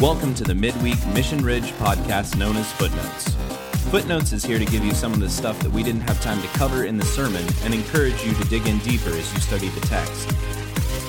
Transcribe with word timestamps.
Welcome 0.00 0.34
to 0.36 0.44
the 0.44 0.54
Midweek 0.54 1.04
Mission 1.08 1.44
Ridge 1.44 1.72
podcast 1.72 2.38
known 2.38 2.56
as 2.56 2.72
Footnotes. 2.72 3.34
Footnotes 3.90 4.32
is 4.32 4.42
here 4.42 4.58
to 4.58 4.64
give 4.64 4.82
you 4.82 4.94
some 4.94 5.12
of 5.12 5.20
the 5.20 5.28
stuff 5.28 5.58
that 5.60 5.70
we 5.70 5.82
didn't 5.82 6.00
have 6.02 6.18
time 6.22 6.40
to 6.40 6.48
cover 6.48 6.84
in 6.84 6.96
the 6.96 7.04
sermon 7.04 7.44
and 7.64 7.74
encourage 7.74 8.24
you 8.24 8.32
to 8.32 8.44
dig 8.44 8.66
in 8.66 8.78
deeper 8.78 9.10
as 9.10 9.30
you 9.34 9.40
study 9.40 9.68
the 9.68 9.80
text. 9.82 10.30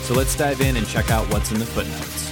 So 0.05 0.13
let's 0.13 0.35
dive 0.35 0.59
in 0.59 0.75
and 0.75 0.85
check 0.87 1.09
out 1.09 1.25
what's 1.31 1.51
in 1.51 1.59
the 1.59 1.65
footnotes. 1.65 2.31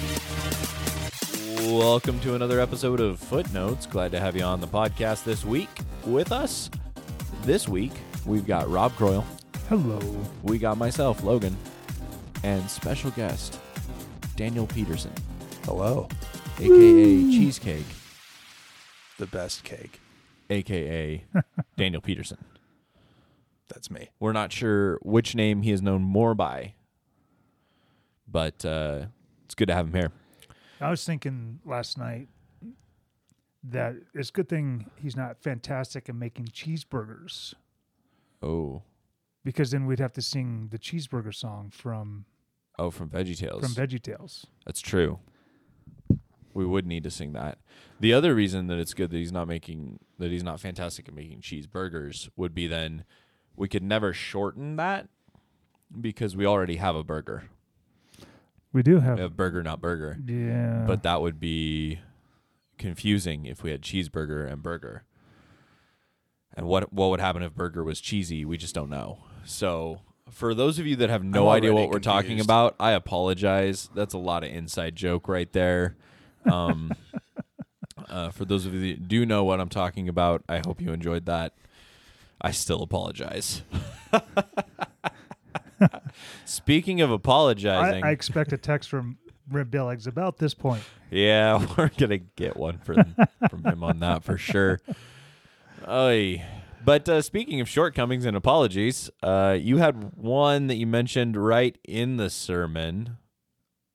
Welcome 1.71 2.19
to 2.21 2.35
another 2.35 2.59
episode 2.59 2.99
of 2.99 3.19
Footnotes. 3.19 3.85
Glad 3.85 4.11
to 4.11 4.19
have 4.19 4.35
you 4.35 4.43
on 4.43 4.59
the 4.59 4.67
podcast 4.67 5.23
this 5.23 5.45
week 5.45 5.69
with 6.05 6.33
us. 6.33 6.69
This 7.43 7.69
week, 7.69 7.93
we've 8.25 8.45
got 8.45 8.69
Rob 8.69 8.91
Croyle, 8.93 9.25
Hello. 9.69 9.99
we 10.43 10.57
got 10.57 10.77
myself, 10.77 11.23
Logan, 11.23 11.55
and 12.43 12.69
special 12.69 13.11
guest, 13.11 13.57
Daniel 14.35 14.67
Peterson, 14.67 15.13
Hello. 15.63 16.09
Aka 16.59 17.21
Cheesecake, 17.31 17.85
The 19.17 19.25
best 19.27 19.63
cake. 19.63 19.99
aka 20.49 21.23
Daniel 21.77 22.01
Peterson. 22.01 22.37
That's 23.69 23.89
me. 23.91 24.09
We're 24.19 24.33
not 24.33 24.51
sure 24.51 24.97
which 25.01 25.35
name 25.35 25.61
he 25.61 25.71
is 25.71 25.81
known 25.81 26.01
more 26.01 26.33
by, 26.35 26.73
but 28.27 28.65
uh, 28.65 29.05
it's 29.45 29.55
good 29.55 29.67
to 29.67 29.73
have 29.75 29.87
him 29.87 29.93
here. 29.93 30.11
I 30.81 30.89
was 30.89 31.03
thinking 31.05 31.59
last 31.65 31.97
night 31.97 32.27
that 33.63 33.95
it's 34.13 34.29
a 34.29 34.33
good 34.33 34.49
thing 34.49 34.89
he's 35.01 35.15
not 35.15 35.37
fantastic 35.41 36.09
at 36.09 36.15
making 36.15 36.45
cheeseburgers 36.47 37.53
Oh, 38.41 38.83
because 39.43 39.71
then 39.71 39.85
we'd 39.85 39.99
have 39.99 40.13
to 40.13 40.21
sing 40.21 40.69
the 40.71 40.79
cheeseburger 40.79 41.33
song 41.35 41.69
from 41.71 42.25
oh, 42.79 42.89
from 42.89 43.09
VeggieTales. 43.09 43.59
from 43.61 43.71
VeggieTales. 43.75 44.45
That's 44.65 44.79
true. 44.81 45.19
We 46.59 46.65
would 46.65 46.85
need 46.85 47.03
to 47.05 47.09
sing 47.09 47.31
that. 47.33 47.57
The 48.01 48.13
other 48.13 48.35
reason 48.35 48.67
that 48.67 48.77
it's 48.79 48.93
good 48.93 49.11
that 49.11 49.17
he's 49.17 49.31
not 49.31 49.47
making 49.47 49.99
that 50.17 50.29
he's 50.29 50.43
not 50.43 50.59
fantastic 50.59 51.07
at 51.07 51.13
making 51.15 51.39
cheeseburgers 51.39 52.27
would 52.35 52.53
be 52.53 52.67
then 52.67 53.05
we 53.55 53.69
could 53.69 53.81
never 53.81 54.11
shorten 54.11 54.75
that 54.75 55.07
because 56.01 56.35
we 56.35 56.45
already 56.45 56.75
have 56.75 56.97
a 56.97 57.03
burger. 57.03 57.45
We 58.73 58.83
do 58.83 58.95
We 58.95 59.01
have, 59.01 59.19
have 59.19 59.37
burger, 59.37 59.63
not 59.63 59.79
burger. 59.79 60.17
yeah, 60.27 60.83
But 60.85 61.03
that 61.03 61.21
would 61.21 61.39
be 61.39 61.99
confusing 62.77 63.45
if 63.45 63.63
we 63.63 63.71
had 63.71 63.81
cheeseburger 63.81 64.51
and 64.51 64.61
burger. 64.61 65.03
And 66.53 66.67
what 66.67 66.91
what 66.91 67.09
would 67.09 67.21
happen 67.21 67.41
if 67.41 67.55
burger 67.55 67.85
was 67.85 68.01
cheesy? 68.01 68.43
We 68.43 68.57
just 68.57 68.75
don't 68.75 68.89
know. 68.89 69.19
So 69.45 70.01
for 70.29 70.53
those 70.53 70.77
of 70.77 70.85
you 70.85 70.97
that 70.97 71.09
have 71.09 71.23
no 71.23 71.47
idea 71.47 71.69
already 71.71 71.85
what 71.87 71.93
we're 71.93 71.99
talking 71.99 72.41
about, 72.41 72.75
I 72.81 72.91
apologize. 72.91 73.89
That's 73.95 74.13
a 74.13 74.17
lot 74.17 74.43
of 74.43 74.51
inside 74.51 74.97
joke 74.97 75.29
right 75.29 75.51
there. 75.53 75.95
Um, 76.51 76.93
uh, 78.09 78.29
for 78.31 78.45
those 78.45 78.65
of 78.65 78.73
you 78.73 78.93
that 78.93 79.07
do 79.07 79.25
know 79.25 79.43
what 79.43 79.59
I'm 79.59 79.69
talking 79.69 80.09
about, 80.09 80.43
I 80.49 80.61
hope 80.65 80.81
you 80.81 80.91
enjoyed 80.91 81.25
that. 81.25 81.53
I 82.41 82.51
still 82.51 82.81
apologize. 82.81 83.63
Speaking 86.45 87.01
of 87.01 87.11
I, 87.11 87.15
apologizing, 87.15 88.03
I 88.03 88.11
expect 88.11 88.53
a 88.53 88.57
text 88.57 88.89
from 88.89 89.17
Rib 89.49 89.71
Billings 89.71 90.07
about 90.07 90.37
this 90.37 90.53
point. 90.53 90.83
yeah, 91.09 91.65
we're 91.77 91.89
gonna 91.97 92.17
get 92.17 92.57
one 92.57 92.77
from 92.79 93.15
from 93.49 93.63
him 93.63 93.83
on 93.83 93.99
that 93.99 94.23
for 94.23 94.37
sure. 94.37 94.79
Oy. 95.87 96.43
But 96.83 97.09
uh, 97.09 97.21
speaking 97.21 97.59
of 97.59 97.67
shortcomings 97.67 98.25
and 98.25 98.37
apologies, 98.37 99.09
uh, 99.21 99.57
you 99.59 99.77
had 99.77 100.15
one 100.15 100.67
that 100.67 100.75
you 100.75 100.87
mentioned 100.87 101.35
right 101.35 101.77
in 101.83 102.15
the 102.17 102.29
sermon, 102.29 103.17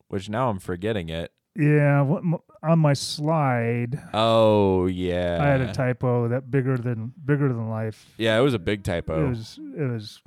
which 0.09 0.29
now 0.29 0.51
I'm 0.51 0.59
forgetting 0.59 1.09
it. 1.09 1.33
Yeah, 1.57 2.01
what, 2.03 2.23
on 2.63 2.79
my 2.81 2.95
slide, 2.95 4.03
Oh 4.13 4.87
yeah, 4.87 5.39
I 5.41 5.47
had 5.47 5.61
a 5.61 5.73
typo 5.73 6.29
that 6.29 6.51
bigger 6.51 6.77
than 6.77 7.13
bigger 7.25 7.49
than 7.49 7.69
life. 7.69 8.07
Yeah, 8.19 8.39
it 8.39 8.43
was 8.43 8.55
a 8.55 8.59
big 8.59 8.83
typo, 8.83 9.27
It 9.27 9.29
was 9.29 9.59
it 9.77 9.83
was 9.91 10.21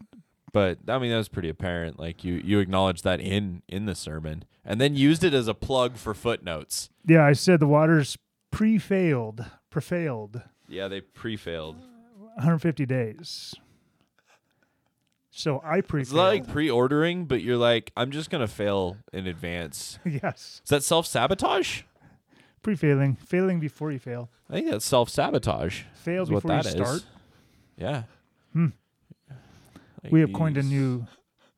but 0.54 0.80
I 0.88 0.98
mean 0.98 1.12
that 1.12 1.18
was 1.18 1.28
pretty 1.30 1.50
apparent. 1.50 2.00
Like 2.00 2.24
you 2.24 2.36
you 2.36 2.60
acknowledged 2.60 3.04
that 3.04 3.20
in 3.20 3.62
in 3.68 3.86
the 3.86 3.96
sermon, 3.96 4.46
and 4.64 4.80
then 4.80 4.96
used 4.96 5.24
it 5.24 5.34
as 5.34 5.48
a 5.48 5.54
plug 5.54 5.98
for 5.98 6.14
footnotes. 6.14 6.90
yeah. 7.06 7.26
I 7.26 7.34
said 7.34 7.60
the 7.60 7.68
water's 7.68 8.18
pre-failed, 8.52 9.46
pre-failed. 9.70 10.42
Yeah, 10.70 10.88
they 10.88 11.02
pre-failed. 11.02 11.76
150 12.36 12.86
days. 12.86 13.54
So 15.38 15.62
I 15.64 15.82
pre 15.82 16.02
It's 16.02 16.12
like 16.12 16.48
pre-ordering, 16.48 17.26
but 17.26 17.44
you're 17.44 17.58
like, 17.58 17.92
I'm 17.96 18.10
just 18.10 18.32
gonna 18.32 18.48
fail 18.48 18.98
in 19.14 19.28
advance. 19.28 20.00
yes, 20.06 20.62
Is 20.64 20.70
that 20.70 20.84
self 20.84 21.06
sabotage? 21.06 21.84
pre-failing, 22.64 23.16
failing 23.16 23.60
before 23.60 23.92
you 23.92 24.00
fail, 24.00 24.30
I 24.50 24.54
think 24.56 24.72
that's 24.72 24.84
self 24.86 25.10
sabotage. 25.10 25.84
fail 25.94 26.24
Is 26.24 26.32
what 26.32 26.42
before 26.42 26.58
you 26.58 26.64
that 26.64 26.66
is. 26.66 26.72
start. 26.72 27.06
Yeah. 27.78 28.04
Hmm. 28.54 28.68
Like 30.04 30.12
We 30.12 30.22
have 30.22 30.34
coined 30.34 30.58
a 30.58 30.62
these- 30.64 30.72
new. 30.72 31.06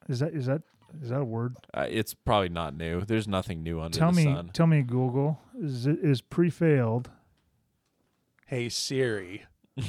Is 0.10 0.20
that 0.20 0.34
is 0.34 0.46
that 0.48 0.62
is 1.02 1.10
that 1.10 1.22
a 1.22 1.24
word? 1.24 1.56
Uh, 1.74 1.86
it's 1.90 2.14
probably 2.14 2.50
not 2.50 2.76
new. 2.76 3.02
There's 3.06 3.28
nothing 3.30 3.64
new 3.64 3.80
under 3.80 3.98
tell 3.98 4.12
the 4.12 4.18
me, 4.18 4.24
sun. 4.26 4.50
tell 4.52 4.68
me, 4.68 4.82
Google 4.82 5.40
is 5.58 5.88
it 5.88 6.00
is 6.04 6.20
pre-failed. 6.22 7.10
Hey 8.48 8.68
Siri. 8.68 9.46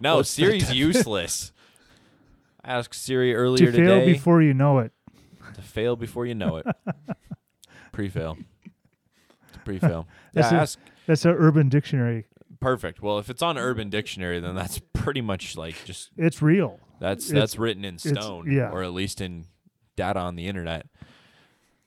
No, 0.00 0.16
What's 0.16 0.34
the 0.36 0.42
Siri's 0.44 0.72
useless. 0.74 1.52
I 2.68 2.72
asked 2.78 2.94
Siri 2.94 3.32
To 3.32 3.56
fail 3.56 3.72
today 3.72 4.04
before 4.12 4.42
you 4.42 4.52
know 4.52 4.78
it. 4.80 4.92
to 5.54 5.62
fail 5.62 5.96
before 5.96 6.26
you 6.26 6.34
know 6.34 6.56
it. 6.58 6.66
Pre-fail. 7.92 8.36
It's 9.48 9.58
pre-fail. 9.64 10.06
yeah, 10.34 10.42
That's 10.42 10.52
it. 10.52 10.56
ask. 10.56 10.78
That's 11.06 11.24
an 11.24 11.32
Urban 11.32 11.70
Dictionary. 11.70 12.26
Perfect. 12.60 13.00
Well, 13.00 13.18
if 13.18 13.30
it's 13.30 13.40
on 13.40 13.56
Urban 13.56 13.88
Dictionary, 13.88 14.38
then 14.38 14.54
that's 14.54 14.80
pretty 14.92 15.22
much 15.22 15.56
like 15.56 15.82
just 15.86 16.10
It's 16.18 16.42
real. 16.42 16.78
That's 17.00 17.30
It's- 17.30 17.40
that's 17.40 17.58
written 17.58 17.84
in 17.84 17.96
stone, 17.98 18.50
yeah. 18.50 18.70
or 18.70 18.82
at 18.82 18.92
least 18.92 19.20
in 19.22 19.46
data 19.96 20.20
on 20.20 20.36
the 20.36 20.46
internet. 20.46 20.86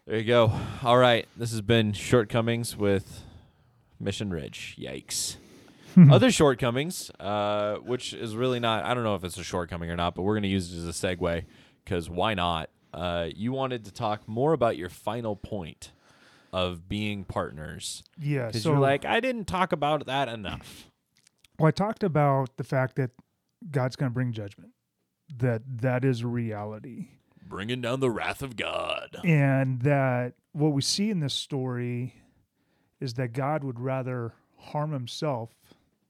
There 0.08 0.18
you 0.18 0.24
go. 0.26 0.52
All 0.82 0.98
right, 0.98 1.28
this 1.38 1.52
has 1.52 1.62
been 1.62 1.94
shortcomings 1.94 2.76
with 2.76 3.24
Mission 4.00 4.32
Ridge. 4.32 4.76
Yikes. 4.80 5.36
Other 6.12 6.32
shortcomings, 6.32 7.10
uh, 7.20 7.76
which 7.78 8.14
is 8.14 8.36
really 8.36 8.60
not. 8.60 8.84
I 8.86 8.94
don't 8.94 9.04
know 9.04 9.16
if 9.16 9.24
it's 9.24 9.38
a 9.38 9.44
shortcoming 9.44 9.90
or 9.90 9.96
not, 9.96 10.16
but 10.16 10.24
we're 10.24 10.34
going 10.36 10.44
to 10.44 10.50
use 10.50 10.74
it 10.74 10.78
as 10.78 10.88
a 10.88 11.08
segue 11.08 11.46
because 11.84 12.10
why 12.10 12.34
not? 12.34 12.70
Uh, 12.94 13.28
you 13.36 13.52
wanted 13.52 13.86
to 13.86 13.92
talk 13.92 14.28
more 14.28 14.54
about 14.54 14.76
your 14.78 14.90
final 14.90 15.36
point 15.36 15.92
of 16.54 16.90
being 16.90 17.24
partners 17.24 18.04
Yeah. 18.20 18.48
because 18.48 18.64
So 18.64 18.72
you're 18.72 18.80
like, 18.80 19.06
I 19.06 19.20
didn't 19.22 19.46
talk 19.46 19.72
about 19.72 20.06
that 20.08 20.28
enough. 20.28 20.88
well, 21.58 21.68
I 21.70 21.72
talked 21.72 22.04
about 22.04 22.58
the 22.58 22.64
fact 22.66 22.98
that 22.98 23.12
God's 23.70 23.96
going 23.96 24.10
to 24.10 24.14
bring 24.14 24.34
judgment. 24.34 24.72
That 25.38 25.62
that 25.82 26.04
is 26.04 26.26
reality. 26.26 27.08
Bringing 27.48 27.80
down 27.82 28.02
the 28.02 28.12
wrath 28.12 28.42
of 28.42 28.56
God. 28.58 29.16
and 29.24 29.82
that 29.84 30.34
what 30.52 30.74
we 30.74 30.82
see 30.82 31.10
in 31.10 31.22
this 31.22 31.34
story 31.34 32.16
is 33.00 33.14
that 33.14 33.32
God 33.32 33.64
would 33.64 33.80
rather 33.80 34.34
harm 34.58 34.92
himself 34.92 35.52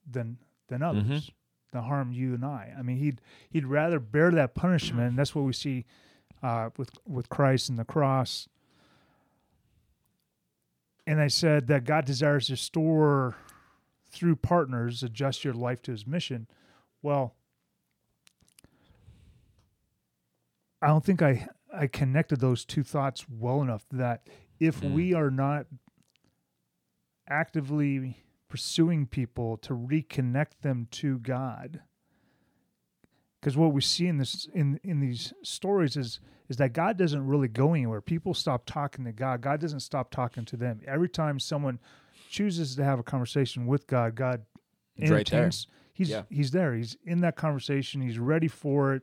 than 0.08 0.38
than 0.68 0.82
others, 0.82 1.04
Mhm. 1.30 1.32
than 1.72 1.82
harm 1.84 2.12
you 2.12 2.34
and 2.34 2.44
I. 2.44 2.74
I 2.78 2.82
mean, 2.82 2.98
he'd 2.98 3.20
he'd 3.50 3.66
rather 3.66 3.98
bear 4.00 4.30
that 4.30 4.54
punishment. 4.54 5.08
And 5.08 5.18
that's 5.18 5.34
what 5.34 5.44
we 5.44 5.52
see 5.52 5.84
uh, 6.42 6.70
with 6.76 6.90
with 7.06 7.28
Christ 7.28 7.68
and 7.68 7.78
the 7.78 7.84
cross. 7.84 8.48
And 11.06 11.20
I 11.20 11.26
said 11.28 11.66
that 11.66 11.84
God 11.84 12.04
desires 12.04 12.46
to 12.46 12.52
restore 12.52 13.36
through 14.06 14.36
partners, 14.36 15.02
adjust 15.02 15.44
your 15.44 15.54
life 15.54 15.82
to 15.82 15.90
His 15.90 16.06
mission. 16.06 16.46
Well, 17.02 17.34
I 20.80 20.88
don't 20.88 21.04
think 21.04 21.22
I 21.22 21.48
I 21.74 21.86
connected 21.86 22.40
those 22.40 22.64
two 22.64 22.82
thoughts 22.82 23.28
well 23.28 23.62
enough 23.62 23.86
that 23.90 24.26
if 24.60 24.80
Mm. 24.80 24.94
we 24.94 25.14
are 25.14 25.30
not 25.30 25.66
actively 27.26 28.22
pursuing 28.52 29.06
people 29.06 29.56
to 29.56 29.72
reconnect 29.72 30.60
them 30.60 30.86
to 30.90 31.18
God 31.20 31.80
because 33.40 33.56
what 33.56 33.72
we 33.72 33.80
see 33.80 34.08
in 34.08 34.18
this 34.18 34.46
in 34.52 34.78
in 34.84 35.00
these 35.00 35.32
stories 35.42 35.96
is 35.96 36.20
is 36.50 36.58
that 36.58 36.74
God 36.74 36.98
doesn't 36.98 37.26
really 37.26 37.48
go 37.48 37.72
anywhere. 37.72 38.02
People 38.02 38.34
stop 38.34 38.66
talking 38.66 39.06
to 39.06 39.12
God. 39.12 39.40
God 39.40 39.58
doesn't 39.58 39.80
stop 39.80 40.10
talking 40.10 40.44
to 40.44 40.58
them. 40.58 40.82
Every 40.86 41.08
time 41.08 41.40
someone 41.40 41.78
chooses 42.28 42.76
to 42.76 42.84
have 42.84 42.98
a 42.98 43.02
conversation 43.02 43.66
with 43.66 43.86
God, 43.86 44.16
God 44.16 44.42
He's 44.96 45.10
right 45.10 45.26
there. 45.30 45.50
He's 45.94 46.10
Yeah. 46.10 46.24
he's 46.28 46.50
there. 46.50 46.74
He's 46.74 46.98
in 47.06 47.22
that 47.22 47.36
conversation. 47.36 48.02
He's 48.02 48.18
ready 48.18 48.48
for 48.48 48.96
it. 48.96 49.02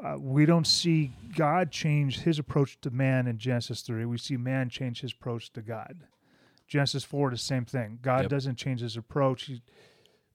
Uh, 0.00 0.14
we 0.16 0.46
don't 0.46 0.66
see 0.68 1.10
God 1.36 1.72
change 1.72 2.20
his 2.20 2.38
approach 2.38 2.80
to 2.82 2.90
man 2.92 3.26
in 3.26 3.36
Genesis 3.36 3.82
3. 3.82 4.04
We 4.04 4.16
see 4.16 4.36
man 4.36 4.68
change 4.68 5.00
his 5.00 5.12
approach 5.12 5.52
to 5.54 5.60
God. 5.60 6.04
Genesis 6.68 7.02
4, 7.02 7.30
the 7.30 7.36
same 7.36 7.64
thing. 7.64 7.98
God 8.02 8.22
Yep. 8.22 8.30
doesn't 8.30 8.56
change 8.56 8.80
his 8.80 8.96
approach, 8.96 9.44
he, 9.44 9.62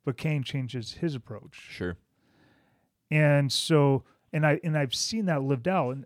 but 0.03 0.18
Cain 0.18 0.44
changes 0.44 0.94
his 0.95 1.15
approach. 1.15 1.56
Sure. 1.56 1.95
And 3.12 3.51
so, 3.51 4.03
and 4.33 4.45
I 4.45 4.59
and 4.63 4.75
I've 4.77 4.95
seen 4.95 5.25
that 5.27 5.44
lived 5.44 5.68
out, 5.68 5.91
and 5.91 6.06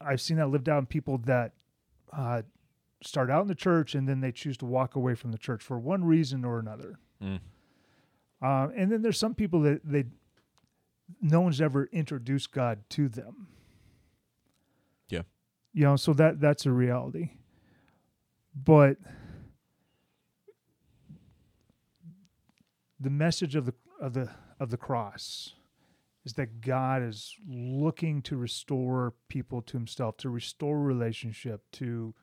I've 0.00 0.20
seen 0.20 0.38
that 0.38 0.48
lived 0.48 0.68
out 0.68 0.78
in 0.78 0.86
people 0.86 1.18
that 1.18 1.52
uh, 2.12 2.42
start 3.02 3.30
out 3.30 3.42
in 3.42 3.48
the 3.48 3.54
church 3.54 3.94
and 3.94 4.08
then 4.08 4.20
they 4.20 4.32
choose 4.32 4.56
to 4.58 4.64
walk 4.64 4.96
away 4.96 5.14
from 5.14 5.30
the 5.32 5.38
church 5.38 5.62
for 5.62 5.78
one 5.78 6.04
reason 6.04 6.44
or 6.44 6.58
another. 6.58 6.98
Mm. 7.22 7.40
Uh, 8.42 8.68
and 8.74 8.90
then 8.90 9.02
there's 9.02 9.18
some 9.18 9.34
people 9.34 9.60
that 9.60 9.80
they 9.84 10.04
no 11.20 11.40
one's 11.40 11.60
ever 11.60 11.88
introduced 11.92 12.52
God 12.52 12.80
to 12.90 13.08
them. 13.08 13.48
Yeah. 15.08 15.22
You 15.72 15.84
know, 15.84 15.96
so 15.96 16.12
that 16.14 16.40
that's 16.40 16.66
a 16.66 16.72
reality. 16.72 17.32
But 18.54 18.96
the 22.98 23.10
message 23.10 23.54
of 23.56 23.66
the 23.66 23.74
of 24.00 24.12
the 24.14 24.30
of 24.60 24.70
the 24.70 24.76
cross 24.76 25.54
is 26.24 26.32
that 26.34 26.60
God 26.60 27.02
is 27.02 27.34
looking 27.48 28.20
to 28.22 28.36
restore 28.36 29.14
people 29.28 29.62
to 29.62 29.76
himself, 29.76 30.16
to 30.18 30.28
restore 30.28 30.80
relationship, 30.80 31.62
to 31.72 32.14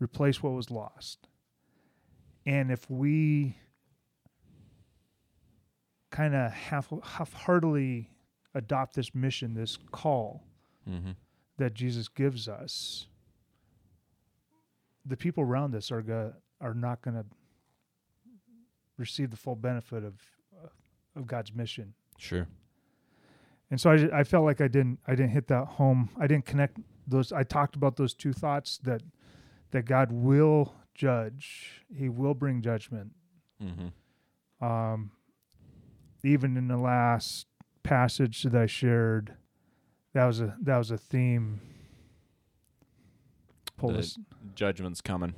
replace 0.00 0.42
what 0.42 0.52
was 0.52 0.70
lost. 0.70 1.28
And 2.44 2.72
if 2.72 2.90
we 2.90 3.56
kind 6.10 6.34
of 6.34 6.52
half 6.52 6.92
half-heartedly 7.02 8.10
adopt 8.54 8.94
this 8.94 9.14
mission, 9.14 9.54
this 9.54 9.78
call 9.92 10.44
Mm-hmm. 10.88 11.12
that 11.56 11.72
Jesus 11.72 12.08
gives 12.08 12.46
us, 12.46 13.06
the 15.06 15.16
people 15.16 15.42
around 15.42 15.74
us 15.74 15.90
are 15.90 16.02
go- 16.02 16.34
are 16.60 16.74
not 16.74 17.00
going 17.00 17.14
to 17.16 17.24
receive 18.98 19.30
the 19.30 19.36
full 19.36 19.56
benefit 19.56 20.04
of 20.04 20.14
of 21.16 21.26
God's 21.26 21.54
mission. 21.54 21.94
Sure. 22.18 22.46
And 23.70 23.80
so 23.80 23.90
I, 23.90 24.20
I 24.20 24.24
felt 24.24 24.44
like 24.44 24.60
I 24.60 24.68
didn't 24.68 24.98
I 25.06 25.14
didn't 25.14 25.30
hit 25.30 25.48
that 25.48 25.64
home. 25.66 26.10
I 26.18 26.26
didn't 26.26 26.44
connect 26.46 26.78
those. 27.06 27.32
I 27.32 27.42
talked 27.42 27.76
about 27.76 27.96
those 27.96 28.14
two 28.14 28.32
thoughts 28.32 28.78
that 28.84 29.02
that 29.70 29.84
God 29.84 30.12
will 30.12 30.74
judge. 30.94 31.82
He 31.94 32.08
will 32.08 32.34
bring 32.34 32.62
judgment. 32.62 33.12
Mm-hmm. 33.62 34.64
Um, 34.64 35.10
even 36.22 36.56
in 36.56 36.68
the 36.68 36.76
last 36.76 37.46
passage 37.82 38.42
that 38.44 38.54
I 38.54 38.66
shared, 38.66 39.34
that 40.12 40.24
was 40.24 40.40
a 40.40 40.56
that 40.62 40.78
was 40.78 40.90
a 40.90 40.98
theme. 40.98 41.60
Pull 43.76 43.90
The- 43.90 43.96
this. 43.96 44.18
Judgment's 44.54 45.00
coming. 45.00 45.34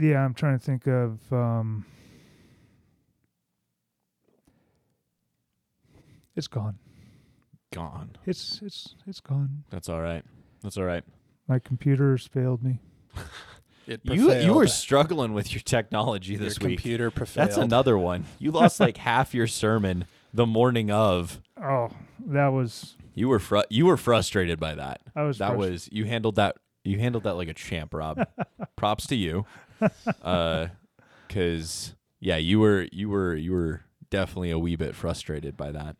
Yeah, 0.00 0.24
I'm 0.24 0.34
trying 0.34 0.58
to 0.58 0.64
think 0.64 0.86
of. 0.86 1.18
Um, 1.32 1.84
it's 6.36 6.48
gone. 6.48 6.78
Gone. 7.72 8.10
It's 8.26 8.60
it's 8.64 8.94
it's 9.06 9.20
gone. 9.20 9.64
That's 9.70 9.88
all 9.88 10.00
right. 10.00 10.24
That's 10.62 10.76
all 10.76 10.84
right. 10.84 11.04
My 11.46 11.58
computer's 11.58 12.26
failed 12.26 12.62
me. 12.62 12.80
It 13.86 14.00
You 14.04 14.32
you 14.34 14.54
were 14.54 14.66
struggling 14.66 15.32
with 15.34 15.52
your 15.52 15.60
technology 15.60 16.32
Your 16.32 16.40
this 16.42 16.58
week. 16.58 16.78
computer 16.78 17.10
prevailed. 17.10 17.48
That's 17.48 17.58
another 17.58 17.96
one. 17.98 18.24
You 18.38 18.50
lost 18.50 18.80
like 18.80 18.96
half 18.96 19.34
your 19.34 19.46
sermon 19.46 20.06
the 20.32 20.46
morning 20.46 20.90
of. 20.90 21.40
Oh, 21.62 21.90
that 22.26 22.48
was 22.48 22.96
You 23.14 23.28
were 23.28 23.38
fru- 23.38 23.62
you 23.70 23.86
were 23.86 23.96
frustrated 23.96 24.58
by 24.58 24.74
that. 24.74 25.00
I 25.14 25.22
was 25.22 25.38
that 25.38 25.52
frust- 25.52 25.58
was 25.58 25.88
you 25.92 26.06
handled 26.06 26.36
that 26.36 26.56
you 26.84 26.98
handled 26.98 27.24
that 27.24 27.34
like 27.34 27.48
a 27.48 27.54
champ, 27.54 27.92
Rob. 27.94 28.26
Props 28.76 29.06
to 29.08 29.16
you. 29.16 29.44
Uh 30.22 30.68
cuz 31.28 31.94
yeah, 32.20 32.36
you 32.36 32.60
were 32.60 32.88
you 32.92 33.08
were 33.08 33.34
you 33.34 33.52
were 33.52 33.82
definitely 34.10 34.50
a 34.50 34.58
wee 34.58 34.76
bit 34.76 34.94
frustrated 34.94 35.56
by 35.56 35.70
that. 35.72 35.96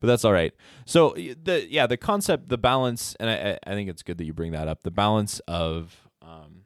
But 0.00 0.08
that's 0.08 0.24
all 0.24 0.32
right. 0.32 0.52
So 0.84 1.14
the 1.14 1.66
yeah, 1.68 1.86
the 1.86 1.96
concept, 1.96 2.48
the 2.48 2.58
balance, 2.58 3.14
and 3.20 3.30
I, 3.30 3.34
I 3.52 3.72
I 3.72 3.74
think 3.74 3.88
it's 3.88 4.02
good 4.02 4.18
that 4.18 4.24
you 4.24 4.32
bring 4.32 4.52
that 4.52 4.68
up. 4.68 4.82
The 4.82 4.90
balance 4.90 5.40
of 5.48 6.08
um 6.20 6.62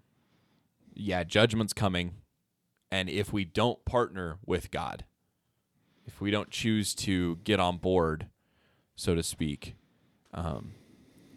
yeah, 0.95 1.25
judgment's 1.25 1.73
coming 1.73 2.15
and 2.91 3.09
if 3.09 3.33
we 3.33 3.45
don't 3.45 3.85
partner 3.85 4.39
with 4.47 4.71
God, 4.71 5.05
if 6.07 6.21
we 6.21 6.31
don't 6.31 6.51
choose 6.51 6.95
to 6.97 7.37
get 7.45 7.59
on 7.61 7.79
board, 7.79 8.29
so 8.95 9.15
to 9.15 9.23
speak, 9.23 9.75
um, 10.33 10.73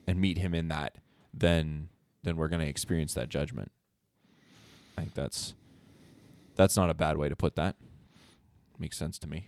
and 0.08 0.20
meet 0.20 0.38
him 0.38 0.54
in 0.54 0.68
that, 0.70 0.96
then 1.34 1.90
then 2.24 2.36
we're 2.36 2.50
going 2.50 2.62
to 2.62 2.68
experience 2.68 3.14
that 3.14 3.30
judgment. 3.30 3.72
I 5.00 5.04
think 5.04 5.14
that's 5.14 5.54
that's 6.58 6.76
not 6.76 6.90
a 6.90 6.94
bad 6.94 7.16
way 7.16 7.30
to 7.30 7.36
put 7.36 7.56
that. 7.56 7.78
Makes 8.78 8.98
sense 8.98 9.18
to 9.20 9.28
me. 9.28 9.48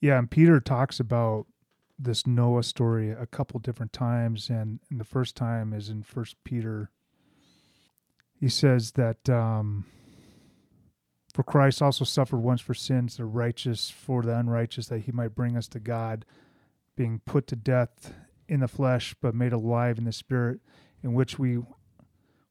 Yeah, 0.00 0.18
and 0.18 0.28
Peter 0.28 0.58
talks 0.58 0.98
about 0.98 1.46
this 1.96 2.26
Noah 2.26 2.64
story 2.64 3.10
a 3.10 3.26
couple 3.26 3.60
different 3.60 3.92
times, 3.92 4.48
and, 4.48 4.80
and 4.90 4.98
the 4.98 5.04
first 5.04 5.36
time 5.36 5.72
is 5.72 5.88
in 5.88 6.02
First 6.02 6.42
Peter. 6.42 6.90
He 8.34 8.48
says 8.48 8.92
that 8.92 9.28
um, 9.28 9.84
for 11.32 11.44
Christ 11.44 11.80
also 11.80 12.04
suffered 12.04 12.38
once 12.40 12.60
for 12.60 12.74
sins, 12.74 13.16
the 13.16 13.26
righteous 13.26 13.90
for 13.90 14.22
the 14.22 14.36
unrighteous, 14.36 14.88
that 14.88 15.00
he 15.00 15.12
might 15.12 15.36
bring 15.36 15.56
us 15.56 15.68
to 15.68 15.78
God, 15.78 16.24
being 16.96 17.20
put 17.24 17.46
to 17.48 17.56
death 17.56 18.12
in 18.48 18.60
the 18.60 18.68
flesh, 18.68 19.14
but 19.20 19.36
made 19.36 19.52
alive 19.52 19.98
in 19.98 20.04
the 20.04 20.12
spirit, 20.12 20.58
in 21.02 21.14
which 21.14 21.38
we 21.38 21.58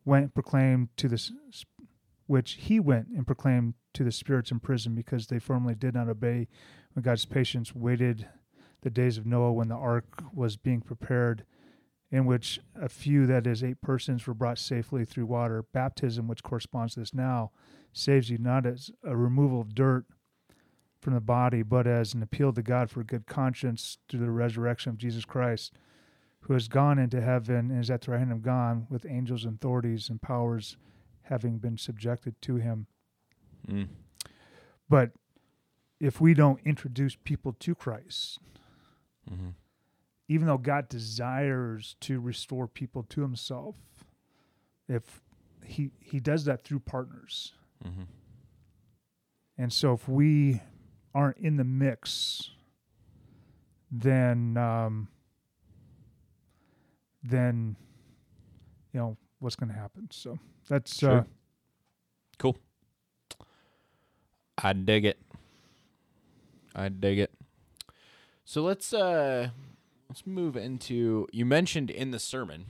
went 0.05 0.23
and 0.23 0.33
proclaimed 0.33 0.89
to 0.97 1.07
this, 1.07 1.31
which 2.27 2.53
he 2.53 2.79
went 2.79 3.07
and 3.09 3.25
proclaimed 3.27 3.73
to 3.93 4.03
the 4.03 4.11
spirits 4.11 4.51
in 4.51 4.59
prison, 4.59 4.95
because 4.95 5.27
they 5.27 5.39
formerly 5.39 5.75
did 5.75 5.93
not 5.93 6.09
obey 6.09 6.47
when 6.93 7.03
God's 7.03 7.25
patience 7.25 7.75
waited 7.75 8.27
the 8.81 8.89
days 8.89 9.17
of 9.17 9.25
Noah 9.25 9.51
when 9.51 9.67
the 9.67 9.75
ark 9.75 10.23
was 10.33 10.55
being 10.55 10.81
prepared, 10.81 11.43
in 12.11 12.25
which 12.25 12.59
a 12.75 12.89
few, 12.89 13.27
that 13.27 13.45
is, 13.45 13.63
eight 13.63 13.81
persons, 13.81 14.25
were 14.25 14.33
brought 14.33 14.57
safely 14.57 15.05
through 15.05 15.25
water. 15.25 15.65
Baptism, 15.73 16.27
which 16.27 16.43
corresponds 16.43 16.93
to 16.93 17.01
this 17.01 17.13
now, 17.13 17.51
saves 17.93 18.29
you 18.29 18.37
not 18.37 18.65
as 18.65 18.89
a 19.03 19.17
removal 19.17 19.61
of 19.61 19.75
dirt 19.75 20.05
from 21.01 21.13
the 21.13 21.21
body, 21.21 21.61
but 21.61 21.87
as 21.87 22.13
an 22.13 22.23
appeal 22.23 22.51
to 22.53 22.61
God 22.61 22.89
for 22.89 23.01
a 23.01 23.05
good 23.05 23.25
conscience 23.25 23.97
through 24.07 24.19
the 24.19 24.31
resurrection 24.31 24.89
of 24.89 24.97
Jesus 24.97 25.25
Christ, 25.25 25.73
who 26.41 26.53
has 26.53 26.67
gone 26.67 26.97
into 26.99 27.21
heaven 27.21 27.69
and 27.71 27.79
is 27.79 27.89
at 27.91 28.01
the 28.01 28.11
right 28.11 28.19
hand 28.19 28.31
of 28.31 28.41
God, 28.41 28.87
with 28.89 29.05
angels 29.05 29.45
and 29.45 29.55
authorities 29.55 30.09
and 30.09 30.21
powers 30.21 30.77
having 31.23 31.57
been 31.57 31.77
subjected 31.77 32.41
to 32.41 32.55
him. 32.55 32.87
Mm. 33.67 33.87
But 34.87 35.11
if 35.99 36.19
we 36.19 36.33
don't 36.33 36.59
introduce 36.65 37.15
people 37.15 37.53
to 37.59 37.75
Christ, 37.75 38.39
Mm-hmm. 39.31 39.49
even 40.27 40.47
though 40.47 40.57
God 40.57 40.89
desires 40.89 41.95
to 41.99 42.19
restore 42.19 42.67
people 42.67 43.03
to 43.09 43.21
himself, 43.21 43.75
if 44.87 45.21
he 45.63 45.91
he 45.99 46.19
does 46.19 46.45
that 46.45 46.63
through 46.63 46.79
partners. 46.79 47.53
Mm-hmm. 47.85 48.03
And 49.59 49.71
so 49.71 49.93
if 49.93 50.09
we 50.09 50.61
aren't 51.13 51.37
in 51.37 51.57
the 51.57 51.63
mix, 51.63 52.49
then 53.91 54.57
um 54.57 55.09
then 57.23 57.75
you 58.93 58.99
know 58.99 59.17
what's 59.39 59.55
going 59.55 59.69
to 59.69 59.77
happen. 59.77 60.07
So 60.11 60.37
that's 60.67 61.03
uh 61.03 61.23
Cool. 62.37 62.57
I 64.61 64.73
dig 64.73 65.05
it. 65.05 65.19
I 66.75 66.89
dig 66.89 67.19
it. 67.19 67.31
So 68.45 68.61
let's 68.63 68.93
uh 68.93 69.49
let's 70.09 70.25
move 70.25 70.55
into 70.55 71.27
you 71.31 71.45
mentioned 71.45 71.89
in 71.89 72.11
the 72.11 72.19
sermon 72.19 72.65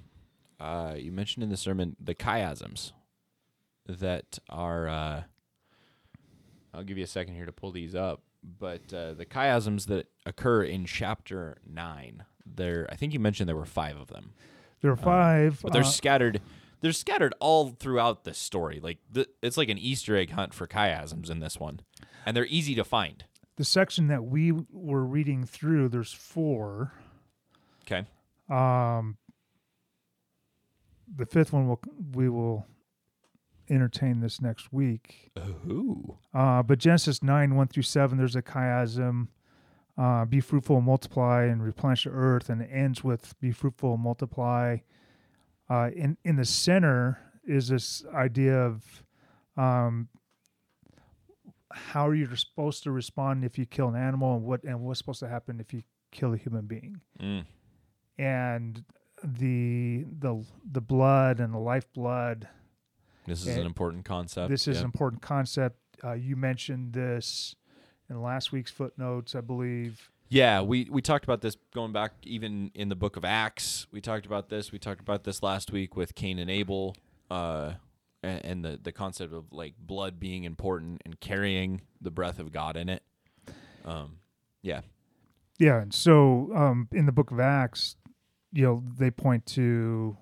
uh 0.60 0.96
you 0.98 1.12
mentioned 1.12 1.44
in 1.44 1.50
the 1.50 1.58
sermon 1.58 1.96
the 2.00 2.14
chiasms 2.16 2.92
that 3.88 4.40
are 4.50 4.88
uh 4.90 5.24
I'll 6.74 6.84
give 6.84 6.98
you 6.98 7.04
a 7.04 7.08
second 7.08 7.36
here 7.36 7.46
to 7.46 7.52
pull 7.52 7.72
these 7.72 7.96
up 7.96 8.24
but 8.44 8.94
uh, 8.94 9.14
the 9.14 9.26
chiasms 9.26 9.88
that 9.88 10.08
occur 10.26 10.64
in 10.64 10.86
chapter 10.86 11.58
9 11.66 12.24
there 12.56 12.88
I 12.90 12.96
think 12.96 13.14
you 13.14 13.20
mentioned 13.20 13.48
there 13.48 13.56
were 13.56 13.66
5 13.66 13.98
of 13.98 14.08
them 14.08 14.32
there 14.82 14.92
are 14.92 14.96
five 14.98 15.60
but 15.62 15.74
they're 15.74 15.82
uh, 15.82 15.86
scattered 15.86 16.42
they're 16.82 16.92
scattered 16.94 17.34
all 17.40 17.70
throughout 17.70 18.24
the 18.24 18.34
story 18.34 18.80
like 18.82 18.98
the, 19.12 19.28
it's 19.42 19.58
like 19.58 19.70
an 19.70 19.78
easter 19.78 20.16
egg 20.16 20.32
hunt 20.32 20.54
for 20.54 20.68
chiasms 20.68 21.30
in 21.30 21.40
this 21.40 21.60
one 21.60 21.82
and 22.26 22.36
they're 22.36 22.46
easy 22.48 22.76
to 22.76 22.84
find 22.84 23.26
the 23.58 23.66
section 23.66 24.08
that 24.08 24.24
we 24.24 24.54
were 24.72 25.04
reading 25.04 25.46
through 25.46 25.90
there's 25.90 26.14
four 26.14 26.94
okay 27.86 28.06
Um, 28.50 29.18
the 31.16 31.26
fifth 31.26 31.52
one 31.54 31.68
will 31.68 31.82
we 32.14 32.30
will 32.30 32.66
entertain 33.70 34.20
this 34.20 34.42
next 34.42 34.74
week. 34.74 35.32
Ooh. 35.38 36.18
Uh, 36.34 36.64
but 36.64 36.80
Genesis 36.80 37.22
nine 37.22 37.56
one 37.56 37.68
through 37.68 37.84
seven, 37.84 38.18
there's 38.18 38.36
a 38.36 38.42
chiasm. 38.42 39.28
Uh, 40.00 40.24
be 40.24 40.40
fruitful 40.40 40.78
and 40.78 40.86
multiply 40.86 41.44
and 41.44 41.62
replenish 41.62 42.06
the 42.06 42.10
earth, 42.10 42.50
and 42.50 42.62
it 42.62 42.70
ends 42.72 43.04
with 43.04 43.38
be 43.42 43.52
fruitful 43.52 43.96
and 43.96 44.02
multiply. 44.04 44.78
Uh, 45.70 45.90
in 45.94 46.16
in 46.24 46.38
the 46.38 46.46
center 46.46 47.20
is 47.46 47.68
this 47.68 48.06
idea 48.14 48.58
of 48.58 49.04
um, 49.58 50.08
how 51.72 52.08
are 52.08 52.16
you 52.16 52.34
supposed 52.36 52.82
to 52.84 52.92
respond 52.92 53.44
if 53.44 53.58
you 53.58 53.66
kill 53.66 53.90
an 53.90 53.96
animal, 53.96 54.36
and 54.38 54.46
what 54.46 54.64
and 54.64 54.80
what's 54.80 55.00
supposed 55.00 55.20
to 55.20 55.28
happen 55.28 55.60
if 55.60 55.74
you 55.74 55.84
kill 56.12 56.34
a 56.34 56.38
human 56.38 56.66
being 56.66 57.02
Mm. 57.20 57.46
and 58.18 58.84
the 59.24 60.06
the 60.20 60.46
the 60.72 60.82
blood 60.82 61.42
and 61.42 61.54
the 61.54 61.60
lifeblood. 61.60 62.48
This 63.26 63.42
is 63.42 63.50
Okay. 63.50 63.60
an 63.60 63.68
important 63.68 64.06
concept. 64.06 64.50
This 64.50 64.66
is 64.68 64.80
an 64.80 64.86
important 64.86 65.22
concept. 65.22 65.78
Uh, 66.04 66.14
you 66.14 66.36
mentioned 66.38 66.94
this 66.94 67.54
in 68.10 68.22
last 68.22 68.52
week's 68.52 68.72
footnotes, 68.72 69.36
I 69.36 69.42
believe. 69.42 70.10
Yeah, 70.30 70.62
we 70.62 70.88
we 70.90 71.02
talked 71.02 71.24
about 71.24 71.42
this 71.42 71.58
going 71.74 71.92
back 71.92 72.14
even 72.24 72.72
in 72.76 72.90
the 72.90 72.96
book 72.96 73.16
of 73.16 73.26
Acts. 73.26 73.88
We 73.92 74.00
talked 74.00 74.26
about 74.26 74.50
this. 74.50 74.72
We 74.72 74.78
talked 74.78 75.02
about 75.02 75.24
this 75.24 75.42
last 75.42 75.72
week 75.72 75.96
with 75.96 76.14
Cain 76.14 76.38
and 76.38 76.52
Abel, 76.52 76.96
uh, 77.32 77.74
and, 78.22 78.46
and 78.46 78.66
the 78.66 78.80
the 78.82 78.92
concept 78.92 79.34
of 79.34 79.46
like 79.52 79.74
blood 79.80 80.20
being 80.20 80.44
important 80.44 81.02
and 81.04 81.20
carrying 81.20 81.82
the 82.00 82.12
breath 82.12 82.38
of 82.38 82.52
God 82.52 82.78
in 82.78 82.90
it. 82.90 83.04
Um, 83.86 84.18
yeah, 84.62 84.82
Yeah, 85.58 85.82
and 85.82 85.94
so 85.94 86.52
um, 86.56 86.90
in 86.92 87.08
the 87.08 87.12
book 87.12 87.32
of 87.32 87.40
Acts, 87.40 87.96
you 88.54 88.64
know, 88.64 88.84
they 89.00 89.10
point 89.10 89.48
to 89.48 90.16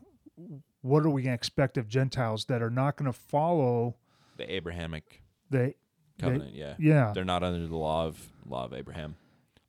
what 0.82 1.06
are 1.06 1.10
we 1.10 1.22
going 1.22 1.32
to 1.32 1.36
expect 1.36 1.78
of 1.78 1.90
Gentiles 1.90 2.46
that 2.46 2.62
are 2.62 2.70
not 2.70 2.96
going 2.96 3.12
to 3.12 3.18
follow 3.18 3.96
the 4.38 4.50
Abrahamic 4.54 5.22
the 5.50 5.74
covenant. 6.20 6.54
yeah, 6.56 6.76
yeah, 6.80 7.12
they're 7.14 7.24
not 7.26 7.44
under 7.44 7.66
the 7.68 7.76
law 7.78 8.06
of 8.08 8.28
law 8.46 8.66
of 8.66 8.74
Abraham, 8.74 9.16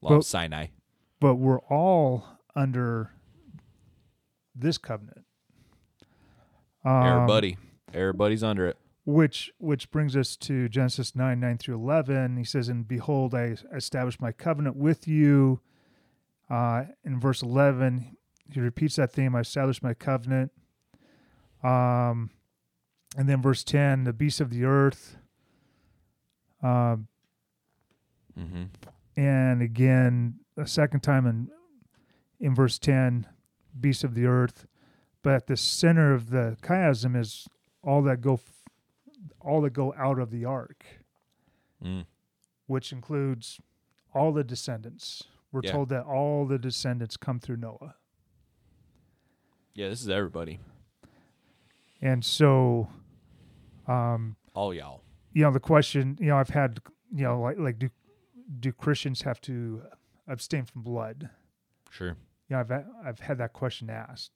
law 0.00 0.11
Well- 0.11 0.19
of 0.21 0.25
Sinai. 0.25 0.67
but 1.21 1.37
we're 1.37 1.61
all 1.61 2.25
under 2.57 3.11
this 4.55 4.78
covenant. 4.78 5.25
Um, 6.85 7.05
Everybody, 7.07 7.57
everybody's 7.93 8.43
under 8.43 8.67
it. 8.67 8.76
which 9.05 9.52
which 9.59 9.90
brings 9.90 10.17
us 10.17 10.37
to 10.37 10.69
Genesis 10.69 11.14
nine 11.17 11.40
nine 11.40 11.59
through 11.59 11.75
eleven. 11.76 12.37
He 12.37 12.45
says, 12.45 12.69
"And 12.69 12.87
behold, 12.87 13.35
I 13.35 13.57
establish 13.75 14.21
my 14.21 14.33
covenant 14.33 14.76
with 14.76 15.07
you." 15.09 15.61
Uh, 16.50 16.85
in 17.05 17.21
verse 17.21 17.43
eleven, 17.43 18.17
he 18.50 18.61
repeats 18.61 18.97
that 18.97 19.12
theme: 19.12 19.35
"I 19.37 19.40
establish 19.40 19.83
my 19.83 19.93
covenant." 19.95 20.52
Um, 21.62 22.31
and 23.17 23.28
then 23.28 23.43
verse 23.43 23.64
ten, 23.64 24.05
the 24.05 24.12
beasts 24.12 24.40
of 24.40 24.50
the 24.50 24.64
earth. 24.64 25.17
Um, 26.62 27.09
Mm-hmm. 28.38 28.65
and 29.17 29.62
again 29.62 30.35
a 30.57 30.65
second 30.65 31.00
time 31.00 31.27
in 31.27 31.50
in 32.38 32.55
verse 32.55 32.79
10 32.79 33.27
beasts 33.81 34.05
of 34.05 34.15
the 34.15 34.27
earth 34.27 34.65
but 35.25 35.33
at 35.35 35.47
the 35.49 35.57
center 35.57 36.15
of 36.15 36.31
the 36.31 36.57
chiasm 36.62 37.17
is 37.17 37.49
all 37.83 38.00
that 38.03 38.21
go 38.21 38.35
f- 38.35 38.62
all 39.41 39.61
that 39.62 39.71
go 39.73 39.93
out 39.99 40.21
of 40.21 40.31
the 40.31 40.45
ark 40.45 40.85
Mm. 41.85 42.07
which 42.69 42.93
includes 42.93 43.61
all 44.15 44.31
the 44.33 44.45
descendants 44.45 45.25
we're 45.50 45.62
Yeah. 45.65 45.73
told 45.73 45.88
that 45.88 46.05
all 46.05 46.47
the 46.47 46.59
descendants 46.61 47.17
come 47.17 47.41
through 47.41 47.57
noah 47.57 47.97
Yeah, 49.75 49.88
this 49.88 50.00
is 50.00 50.09
everybody. 50.09 50.61
and 52.00 52.25
so 52.25 52.88
um 53.88 54.37
All 54.55 54.73
y'all. 54.73 55.03
You 55.33 55.43
know 55.43 55.51
the 55.51 55.61
question 55.61 56.17
you 56.21 56.27
know 56.27 56.37
i've 56.37 56.51
had 56.51 56.81
you 57.15 57.25
know 57.25 57.41
like 57.41 57.59
like 57.59 57.79
do 57.79 57.89
do 58.61 58.73
christians 58.73 59.23
have 59.23 59.41
to 59.41 59.83
abstain 60.27 60.65
from 60.65 60.83
blood 60.83 61.31
Sure. 61.91 62.17
Yeah, 62.49 62.61
I've 62.61 62.73
I've 63.05 63.21
had 63.21 63.39
that 63.39 63.53
question 63.53 63.91
asked, 63.91 64.33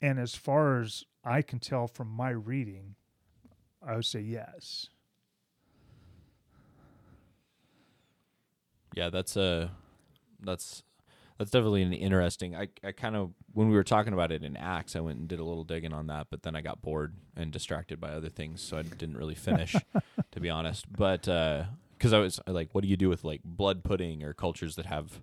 and 0.00 0.18
as 0.18 0.34
far 0.34 0.80
as 0.80 1.04
I 1.24 1.42
can 1.42 1.58
tell 1.58 1.86
from 1.86 2.08
my 2.08 2.30
reading, 2.30 2.94
I 3.84 3.96
would 3.96 4.04
say 4.04 4.20
yes. 4.20 4.88
Yeah, 8.94 9.10
that's 9.10 9.36
a 9.36 9.72
that's 10.40 10.82
that's 11.38 11.50
definitely 11.50 11.82
an 11.82 11.92
interesting. 11.92 12.54
I 12.54 12.68
I 12.84 12.92
kind 12.92 13.16
of 13.16 13.32
when 13.54 13.68
we 13.68 13.74
were 13.74 13.84
talking 13.84 14.12
about 14.12 14.32
it 14.32 14.42
in 14.42 14.56
Acts, 14.56 14.96
I 14.96 15.00
went 15.00 15.18
and 15.18 15.28
did 15.28 15.38
a 15.38 15.44
little 15.44 15.64
digging 15.64 15.92
on 15.92 16.06
that, 16.06 16.28
but 16.30 16.42
then 16.42 16.56
I 16.56 16.60
got 16.60 16.82
bored 16.82 17.14
and 17.36 17.52
distracted 17.52 18.00
by 18.00 18.10
other 18.10 18.28
things, 18.28 18.62
so 18.62 18.78
I 18.78 18.82
didn't 18.82 19.16
really 19.16 19.34
finish, 19.34 19.74
to 20.30 20.40
be 20.40 20.50
honest. 20.50 20.90
But 20.90 21.22
because 21.22 22.12
I 22.12 22.18
was 22.18 22.40
like, 22.46 22.70
what 22.72 22.82
do 22.82 22.88
you 22.88 22.96
do 22.96 23.08
with 23.08 23.24
like 23.24 23.42
blood 23.44 23.84
pudding 23.84 24.22
or 24.22 24.32
cultures 24.32 24.76
that 24.76 24.86
have, 24.86 25.22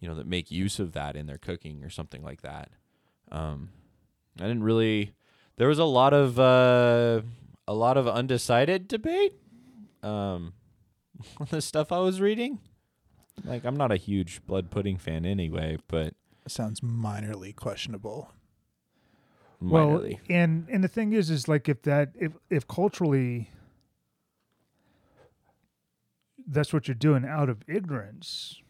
you 0.00 0.08
know, 0.08 0.14
that 0.14 0.26
make 0.26 0.50
use 0.50 0.78
of 0.78 0.92
that 0.92 1.16
in 1.16 1.26
their 1.26 1.38
cooking 1.38 1.82
or 1.82 1.90
something 1.90 2.22
like 2.22 2.42
that? 2.42 2.70
Um, 3.32 3.70
I 4.38 4.44
didn't 4.44 4.64
really. 4.64 5.14
There 5.56 5.68
was 5.68 5.78
a 5.78 5.84
lot 5.84 6.12
of 6.12 6.38
uh, 6.38 7.22
a 7.66 7.74
lot 7.74 7.96
of 7.96 8.08
undecided 8.08 8.88
debate. 8.88 9.34
Um, 10.02 10.52
on 11.40 11.46
the 11.50 11.62
stuff 11.62 11.92
I 11.92 11.98
was 11.98 12.20
reading. 12.20 12.58
Like 13.44 13.64
I'm 13.64 13.76
not 13.76 13.90
a 13.90 13.96
huge 13.96 14.44
blood 14.46 14.70
pudding 14.70 14.96
fan 14.96 15.26
anyway, 15.26 15.78
but 15.88 16.14
Sounds 16.46 16.80
minorly 16.80 17.54
questionable. 17.54 18.30
minorly. 19.62 19.70
Well, 19.70 20.20
and 20.28 20.68
and 20.70 20.84
the 20.84 20.88
thing 20.88 21.12
is, 21.12 21.30
is 21.30 21.48
like 21.48 21.68
if 21.68 21.82
that 21.82 22.12
if 22.18 22.32
if 22.50 22.66
culturally 22.68 23.50
that's 26.46 26.72
what 26.72 26.86
you're 26.88 26.94
doing 26.94 27.24
out 27.24 27.48
of 27.48 27.62
ignorance, 27.66 28.60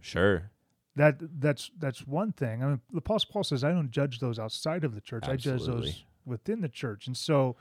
sure. 0.00 0.50
that 0.94 1.16
that's 1.40 1.70
that's 1.78 2.06
one 2.06 2.32
thing. 2.32 2.62
I 2.62 2.66
mean, 2.68 2.80
the 2.92 2.98
Apostle 2.98 3.30
Paul 3.32 3.44
says, 3.44 3.64
"I 3.64 3.72
don't 3.72 3.90
judge 3.90 4.20
those 4.20 4.38
outside 4.38 4.84
of 4.84 4.94
the 4.94 5.00
church; 5.00 5.24
I 5.26 5.36
judge 5.36 5.64
those 5.64 6.04
within 6.24 6.60
the 6.60 6.68
church." 6.68 7.06
And 7.08 7.16
so, 7.16 7.56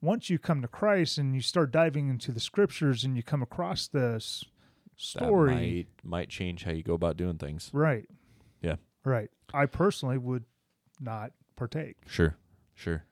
once 0.00 0.30
you 0.30 0.38
come 0.38 0.62
to 0.62 0.68
Christ 0.68 1.18
and 1.18 1.34
you 1.34 1.40
start 1.40 1.72
diving 1.72 2.08
into 2.08 2.30
the 2.30 2.40
scriptures 2.40 3.02
and 3.02 3.16
you 3.16 3.22
come 3.24 3.42
across 3.42 3.88
this 3.88 4.44
story, 4.96 5.54
That 5.54 5.60
might 5.60 5.86
might 6.04 6.28
change 6.28 6.62
how 6.62 6.70
you 6.70 6.84
go 6.84 6.94
about 6.94 7.16
doing 7.16 7.38
things. 7.38 7.70
right? 7.72 8.08
Yeah. 8.62 8.76
Right. 9.04 9.30
I 9.52 9.66
personally 9.66 10.18
would 10.18 10.44
not 11.00 11.32
partake. 11.56 11.96
Sure. 12.06 12.36
Sure. 12.74 13.04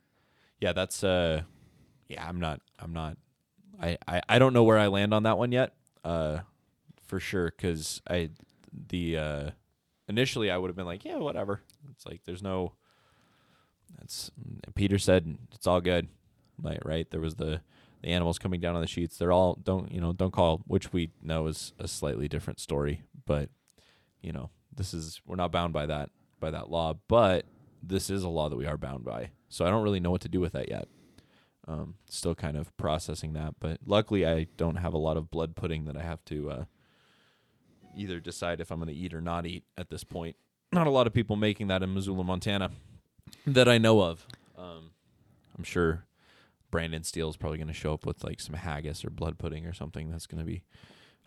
Yeah, 0.60 0.72
that's 0.72 1.02
uh 1.04 1.42
yeah, 2.08 2.26
I'm 2.26 2.40
not 2.40 2.60
I'm 2.78 2.92
not 2.92 3.16
I 3.80 3.98
I, 4.06 4.22
I 4.28 4.38
don't 4.38 4.52
know 4.52 4.64
where 4.64 4.78
I 4.78 4.86
land 4.88 5.12
on 5.14 5.24
that 5.24 5.38
one 5.38 5.52
yet. 5.52 5.74
Uh 6.04 6.40
for 7.04 7.20
sure 7.20 7.50
cuz 7.50 8.02
I 8.08 8.30
the 8.88 9.16
uh 9.16 9.50
initially 10.08 10.50
I 10.50 10.56
would 10.58 10.68
have 10.68 10.76
been 10.76 10.86
like, 10.86 11.04
yeah, 11.04 11.16
whatever. 11.16 11.60
It's 11.90 12.06
like 12.06 12.22
there's 12.24 12.42
no 12.42 12.72
that's 13.98 14.30
Peter 14.74 14.98
said 14.98 15.38
it's 15.54 15.66
all 15.66 15.80
good. 15.80 16.08
Like 16.62 16.84
right, 16.84 17.08
there 17.10 17.20
was 17.20 17.36
the 17.36 17.60
the 18.02 18.08
animals 18.08 18.38
coming 18.38 18.60
down 18.60 18.74
on 18.74 18.80
the 18.80 18.86
sheets. 18.86 19.18
They're 19.18 19.32
all 19.32 19.54
don't, 19.54 19.90
you 19.92 20.00
know, 20.00 20.12
don't 20.12 20.32
call 20.32 20.62
which 20.66 20.92
we 20.92 21.10
know 21.22 21.46
is 21.46 21.72
a 21.78 21.88
slightly 21.88 22.28
different 22.28 22.60
story, 22.60 23.02
but 23.26 23.48
you 24.22 24.32
know, 24.32 24.50
this 24.74 24.94
is 24.94 25.20
we're 25.26 25.36
not 25.36 25.52
bound 25.52 25.72
by 25.72 25.86
that 25.86 26.10
by 26.40 26.50
that 26.50 26.70
law, 26.70 26.94
but 27.08 27.46
this 27.82 28.10
is 28.10 28.22
a 28.22 28.28
law 28.28 28.48
that 28.48 28.56
we 28.56 28.66
are 28.66 28.76
bound 28.76 29.04
by. 29.04 29.30
So 29.48 29.64
I 29.64 29.70
don't 29.70 29.82
really 29.82 30.00
know 30.00 30.10
what 30.10 30.20
to 30.22 30.28
do 30.28 30.40
with 30.40 30.52
that 30.52 30.68
yet. 30.68 30.88
Um, 31.66 31.94
still 32.08 32.34
kind 32.34 32.56
of 32.56 32.74
processing 32.76 33.34
that, 33.34 33.54
but 33.60 33.78
luckily 33.84 34.26
I 34.26 34.46
don't 34.56 34.76
have 34.76 34.94
a 34.94 34.98
lot 34.98 35.16
of 35.16 35.30
blood 35.30 35.54
pudding 35.54 35.84
that 35.84 35.96
I 35.96 36.02
have 36.02 36.24
to 36.26 36.50
uh, 36.50 36.64
either 37.94 38.20
decide 38.20 38.60
if 38.60 38.70
I'm 38.70 38.78
going 38.78 38.88
to 38.88 38.94
eat 38.94 39.12
or 39.12 39.20
not 39.20 39.46
eat 39.46 39.64
at 39.76 39.90
this 39.90 40.02
point. 40.02 40.36
Not 40.72 40.86
a 40.86 40.90
lot 40.90 41.06
of 41.06 41.12
people 41.12 41.36
making 41.36 41.68
that 41.68 41.82
in 41.82 41.92
Missoula, 41.92 42.24
Montana, 42.24 42.70
that 43.46 43.68
I 43.68 43.76
know 43.78 44.00
of. 44.00 44.26
Um, 44.56 44.92
I'm 45.56 45.64
sure 45.64 46.06
Brandon 46.70 47.04
Steele 47.04 47.28
is 47.28 47.36
probably 47.36 47.58
going 47.58 47.68
to 47.68 47.74
show 47.74 47.92
up 47.92 48.06
with 48.06 48.24
like 48.24 48.40
some 48.40 48.54
haggis 48.54 49.04
or 49.04 49.10
blood 49.10 49.38
pudding 49.38 49.66
or 49.66 49.72
something 49.72 50.10
that's 50.10 50.26
going 50.26 50.40
to 50.40 50.46
be 50.46 50.62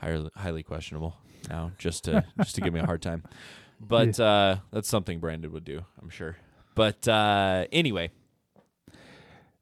highly 0.02 0.30
highly 0.36 0.64
questionable 0.64 1.16
now, 1.50 1.72
just 1.78 2.04
to 2.06 2.24
just 2.38 2.56
to 2.56 2.62
give 2.62 2.74
me 2.74 2.80
a 2.80 2.86
hard 2.86 3.02
time. 3.02 3.24
But 3.84 4.20
uh, 4.20 4.58
that's 4.72 4.88
something 4.88 5.20
Brandon 5.20 5.52
would 5.54 5.64
do, 5.66 5.84
I'm 6.00 6.12
sure. 6.12 6.38
But 6.76 7.08
uh, 7.08 7.66
anyway, 7.72 8.12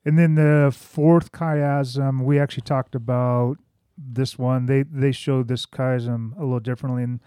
And 0.03 0.19
then 0.19 0.35
the 0.35 0.73
fourth 0.75 1.31
chiasm, 1.31 2.25
we 2.25 2.37
actually 2.37 2.63
talked 2.63 2.95
about 2.95 3.59
this 3.97 4.37
one. 4.37 4.65
They 4.65 4.83
they 4.83 5.13
showed 5.13 5.47
this 5.47 5.65
chiasm 5.65 6.35
a 6.37 6.41
little 6.41 6.59
differently, 6.59 7.03
and 7.03 7.21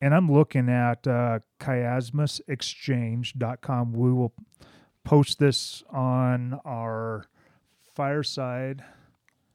and 0.00 0.12
I'm 0.12 0.28
looking 0.30 0.68
at 0.68 1.06
uh, 1.06 1.38
chiasmusexchange.com. 1.60 3.92
We 3.92 4.12
will 4.12 4.32
post 5.04 5.38
this 5.38 5.84
on 5.90 6.58
our 6.64 7.26
fireside 7.94 8.82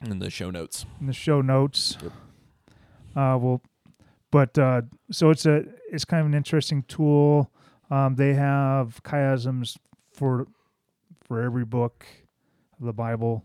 in 0.01 0.20
the 0.20 0.29
show 0.29 0.50
notes. 0.50 0.86
in 1.01 1.08
the 1.08 1.13
show 1.13 1.41
notes. 1.41 1.98
Yep. 2.01 2.13
Uh, 3.16 3.38
well, 3.42 3.62
but 4.32 4.58
uh, 4.58 4.82
so 5.12 5.30
it's 5.32 5.46
a 5.46 5.63
it's 5.92 6.06
kind 6.06 6.22
of 6.22 6.28
an 6.28 6.34
interesting 6.34 6.84
tool. 6.84 7.51
Um, 7.89 8.16
they 8.16 8.34
have 8.36 9.01
chiasms 9.04 9.78
for 10.13 10.48
for 11.24 11.42
every 11.42 11.66
book 11.66 12.06
of 12.80 12.86
the 12.86 12.94
Bible. 12.94 13.44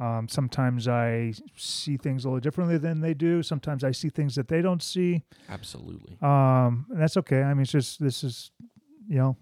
Um, 0.00 0.28
sometimes 0.28 0.86
I 0.86 1.32
see 1.56 1.96
things 1.96 2.24
a 2.24 2.28
little 2.28 2.40
differently 2.40 2.78
than 2.78 3.00
they 3.00 3.14
do. 3.14 3.42
Sometimes 3.42 3.82
I 3.82 3.90
see 3.90 4.08
things 4.08 4.36
that 4.36 4.46
they 4.46 4.62
don't 4.62 4.82
see. 4.82 5.24
Absolutely. 5.48 6.16
Um, 6.22 6.86
and 6.90 7.00
that's 7.00 7.16
okay. 7.16 7.42
I 7.42 7.52
mean, 7.52 7.62
it's 7.62 7.72
just 7.72 7.98
this 8.00 8.22
is, 8.22 8.52
you 9.08 9.16
know, 9.16 9.36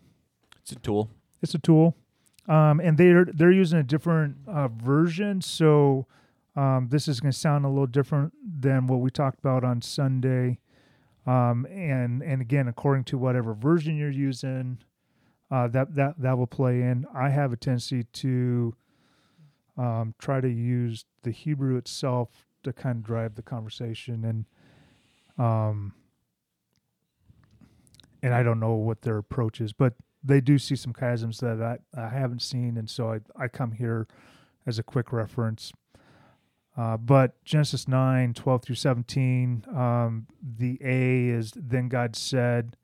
It's 0.62 0.72
a 0.72 0.76
tool. 0.76 1.10
it's 1.42 1.54
a 1.54 1.58
tool, 1.58 1.94
um, 2.48 2.80
and 2.80 2.96
they're 2.96 3.26
they're 3.26 3.52
using 3.52 3.78
a 3.78 3.82
different 3.82 4.36
uh, 4.48 4.68
version. 4.68 5.42
So 5.42 6.06
um, 6.56 6.88
this 6.90 7.06
is 7.06 7.20
going 7.20 7.32
to 7.32 7.38
sound 7.38 7.64
a 7.64 7.68
little 7.68 7.86
different 7.86 8.32
than 8.42 8.86
what 8.86 9.00
we 9.00 9.10
talked 9.10 9.38
about 9.38 9.62
on 9.62 9.82
Sunday. 9.82 10.58
Um, 11.26 11.66
and 11.66 12.22
and 12.22 12.40
again, 12.40 12.68
according 12.68 13.04
to 13.04 13.18
whatever 13.18 13.52
version 13.52 13.96
you're 13.96 14.10
using, 14.10 14.78
uh, 15.50 15.68
that 15.68 15.94
that 15.94 16.14
that 16.18 16.38
will 16.38 16.46
play 16.46 16.82
in. 16.82 17.04
I 17.14 17.28
have 17.30 17.52
a 17.52 17.56
tendency 17.56 18.04
to 18.04 18.74
um, 19.76 20.14
try 20.18 20.40
to 20.40 20.48
use 20.48 21.04
the 21.22 21.30
Hebrew 21.30 21.76
itself 21.76 22.46
to 22.62 22.72
kind 22.72 22.98
of 22.98 23.04
drive 23.04 23.34
the 23.34 23.42
conversation, 23.42 24.24
and 24.24 25.44
um, 25.44 25.92
and 28.22 28.32
I 28.32 28.42
don't 28.42 28.60
know 28.60 28.74
what 28.74 29.02
their 29.02 29.18
approach 29.18 29.60
is, 29.60 29.72
but 29.72 29.94
they 30.24 30.40
do 30.40 30.58
see 30.58 30.76
some 30.76 30.92
chiasms 30.92 31.38
that 31.40 31.60
I, 31.60 32.00
I 32.00 32.08
haven't 32.08 32.40
seen, 32.40 32.78
and 32.78 32.88
so 32.88 33.12
I 33.12 33.20
I 33.36 33.48
come 33.48 33.72
here 33.72 34.06
as 34.64 34.78
a 34.78 34.82
quick 34.82 35.12
reference. 35.12 35.72
Uh, 36.76 36.96
but 36.96 37.42
Genesis 37.44 37.88
9, 37.88 38.34
12 38.34 38.62
through 38.62 38.74
17, 38.74 39.64
um, 39.74 40.26
the 40.42 40.78
A 40.82 41.28
is 41.28 41.52
then 41.56 41.88
God 41.88 42.14
said, 42.14 42.76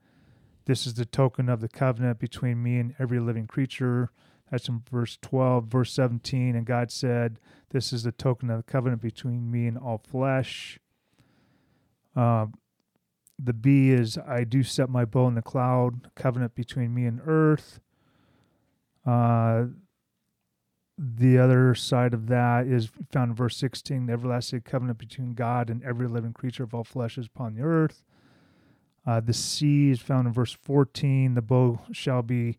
This 0.64 0.86
is 0.86 0.94
the 0.94 1.04
token 1.04 1.50
of 1.50 1.60
the 1.60 1.68
covenant 1.68 2.18
between 2.18 2.62
me 2.62 2.78
and 2.78 2.94
every 2.98 3.20
living 3.20 3.46
creature. 3.46 4.10
That's 4.50 4.68
in 4.68 4.82
verse 4.90 5.18
12. 5.20 5.66
Verse 5.66 5.92
17, 5.92 6.56
and 6.56 6.64
God 6.64 6.90
said, 6.90 7.38
This 7.70 7.92
is 7.92 8.02
the 8.04 8.12
token 8.12 8.48
of 8.48 8.64
the 8.64 8.70
covenant 8.70 9.02
between 9.02 9.50
me 9.50 9.66
and 9.66 9.76
all 9.76 9.98
flesh. 9.98 10.78
Uh, 12.16 12.46
the 13.38 13.52
B 13.52 13.90
is, 13.90 14.16
I 14.16 14.44
do 14.44 14.62
set 14.62 14.88
my 14.88 15.04
bow 15.04 15.28
in 15.28 15.34
the 15.34 15.42
cloud, 15.42 16.10
covenant 16.14 16.54
between 16.54 16.94
me 16.94 17.04
and 17.04 17.20
earth. 17.26 17.80
Uh, 19.04 19.64
the 20.98 21.38
other 21.38 21.74
side 21.74 22.14
of 22.14 22.26
that 22.28 22.66
is 22.66 22.90
found 23.10 23.30
in 23.30 23.34
verse 23.34 23.56
16 23.56 24.06
the 24.06 24.12
everlasting 24.12 24.60
covenant 24.60 24.98
between 24.98 25.34
God 25.34 25.70
and 25.70 25.82
every 25.82 26.06
living 26.06 26.32
creature 26.32 26.64
of 26.64 26.74
all 26.74 26.84
flesh 26.84 27.18
is 27.18 27.26
upon 27.26 27.54
the 27.54 27.62
earth. 27.62 28.02
Uh, 29.06 29.20
the 29.20 29.32
C 29.32 29.90
is 29.90 30.00
found 30.00 30.26
in 30.26 30.32
verse 30.32 30.52
14 30.52 31.34
the 31.34 31.42
bow 31.42 31.80
shall 31.92 32.22
be 32.22 32.56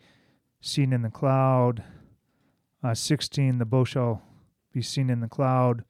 seen 0.62 0.92
in 0.92 1.04
the 1.04 1.10
cloud. 1.10 1.84
Uh, 2.84 2.94
16 2.94 3.60
the 3.60 3.66
bow 3.66 3.84
shall 3.84 4.22
be 4.74 4.82
seen 4.82 5.10
in 5.10 5.20
the 5.22 5.28
cloud. 5.28 5.86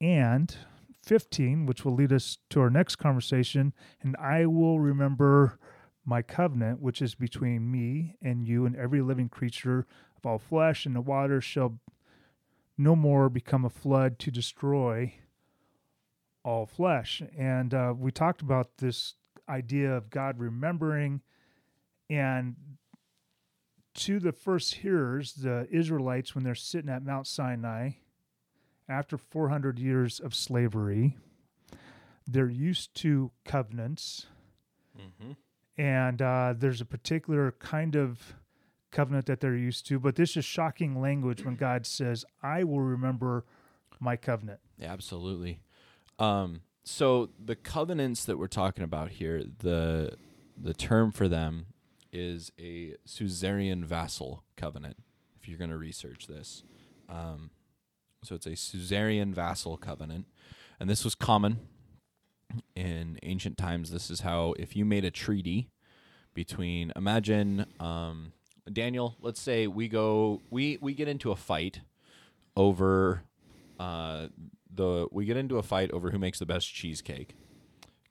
And 0.00 0.56
15, 1.02 1.66
which 1.66 1.84
will 1.84 1.94
lead 1.94 2.12
us 2.12 2.38
to 2.50 2.60
our 2.60 2.70
next 2.70 2.96
conversation, 2.96 3.72
and 4.02 4.16
I 4.16 4.46
will 4.46 4.78
remember 4.78 5.58
my 6.04 6.22
covenant, 6.22 6.80
which 6.80 7.02
is 7.02 7.14
between 7.14 7.70
me 7.70 8.16
and 8.22 8.46
you 8.46 8.66
and 8.66 8.76
every 8.76 9.02
living 9.02 9.28
creature 9.28 9.86
of 10.22 10.30
all 10.30 10.38
flesh, 10.38 10.86
and 10.86 10.94
the 10.94 11.00
waters 11.00 11.44
shall 11.44 11.78
no 12.78 12.96
more 12.96 13.28
become 13.28 13.64
a 13.64 13.70
flood 13.70 14.18
to 14.20 14.30
destroy 14.30 15.14
all 16.44 16.66
flesh. 16.66 17.22
And 17.36 17.72
uh, 17.74 17.94
we 17.96 18.10
talked 18.10 18.42
about 18.42 18.78
this 18.78 19.14
idea 19.48 19.92
of 19.92 20.10
God 20.10 20.38
remembering, 20.38 21.20
and 22.08 22.56
to 23.94 24.18
the 24.18 24.32
first 24.32 24.74
hearers, 24.76 25.34
the 25.34 25.66
Israelites, 25.70 26.34
when 26.34 26.44
they're 26.44 26.54
sitting 26.54 26.90
at 26.90 27.04
Mount 27.04 27.26
Sinai 27.26 27.90
after 28.88 29.16
400 29.16 29.78
years 29.78 30.18
of 30.18 30.34
slavery, 30.34 31.16
they're 32.26 32.48
used 32.48 32.94
to 32.96 33.30
covenants. 33.44 34.26
Mm-hmm. 34.98 35.32
And 35.80 36.22
uh, 36.22 36.54
there's 36.56 36.80
a 36.80 36.86
particular 36.86 37.52
kind 37.58 37.96
of 37.96 38.34
covenant 38.92 39.26
that 39.26 39.40
they're 39.40 39.56
used 39.56 39.86
to. 39.88 39.98
But 39.98 40.16
this 40.16 40.36
is 40.36 40.44
shocking 40.44 41.00
language 41.00 41.44
when 41.44 41.56
God 41.56 41.86
says, 41.86 42.24
I 42.42 42.62
will 42.64 42.80
remember 42.80 43.44
my 43.98 44.16
covenant. 44.16 44.60
Yeah, 44.78 44.92
absolutely. 44.92 45.60
Um, 46.18 46.60
so 46.84 47.30
the 47.42 47.56
covenants 47.56 48.24
that 48.24 48.38
we're 48.38 48.46
talking 48.46 48.84
about 48.84 49.10
here, 49.10 49.42
the 49.58 50.16
the 50.56 50.74
term 50.74 51.10
for 51.10 51.28
them 51.28 51.66
is 52.12 52.52
a 52.60 52.94
suzerain 53.04 53.84
vassal 53.84 54.44
covenant. 54.56 54.96
If 55.40 55.48
you're 55.48 55.58
going 55.58 55.70
to 55.70 55.78
research 55.78 56.26
this, 56.26 56.62
um, 57.08 57.50
so 58.22 58.34
it's 58.34 58.46
a 58.46 58.54
suzerain 58.54 59.32
vassal 59.32 59.76
covenant, 59.76 60.26
and 60.78 60.88
this 60.90 61.04
was 61.04 61.14
common 61.14 61.60
in 62.76 63.18
ancient 63.22 63.56
times. 63.56 63.90
This 63.90 64.10
is 64.10 64.20
how 64.20 64.54
if 64.58 64.76
you 64.76 64.84
made 64.84 65.04
a 65.04 65.10
treaty 65.10 65.70
between, 66.34 66.92
imagine 66.96 67.66
um, 67.80 68.32
Daniel. 68.72 69.16
Let's 69.20 69.40
say 69.40 69.66
we 69.66 69.88
go, 69.88 70.40
we 70.50 70.78
we 70.80 70.94
get 70.94 71.08
into 71.08 71.30
a 71.30 71.36
fight 71.36 71.80
over 72.56 73.22
uh, 73.78 74.28
the 74.72 75.08
we 75.10 75.24
get 75.24 75.36
into 75.36 75.58
a 75.58 75.62
fight 75.62 75.90
over 75.90 76.10
who 76.10 76.18
makes 76.18 76.38
the 76.38 76.46
best 76.46 76.72
cheesecake. 76.72 77.34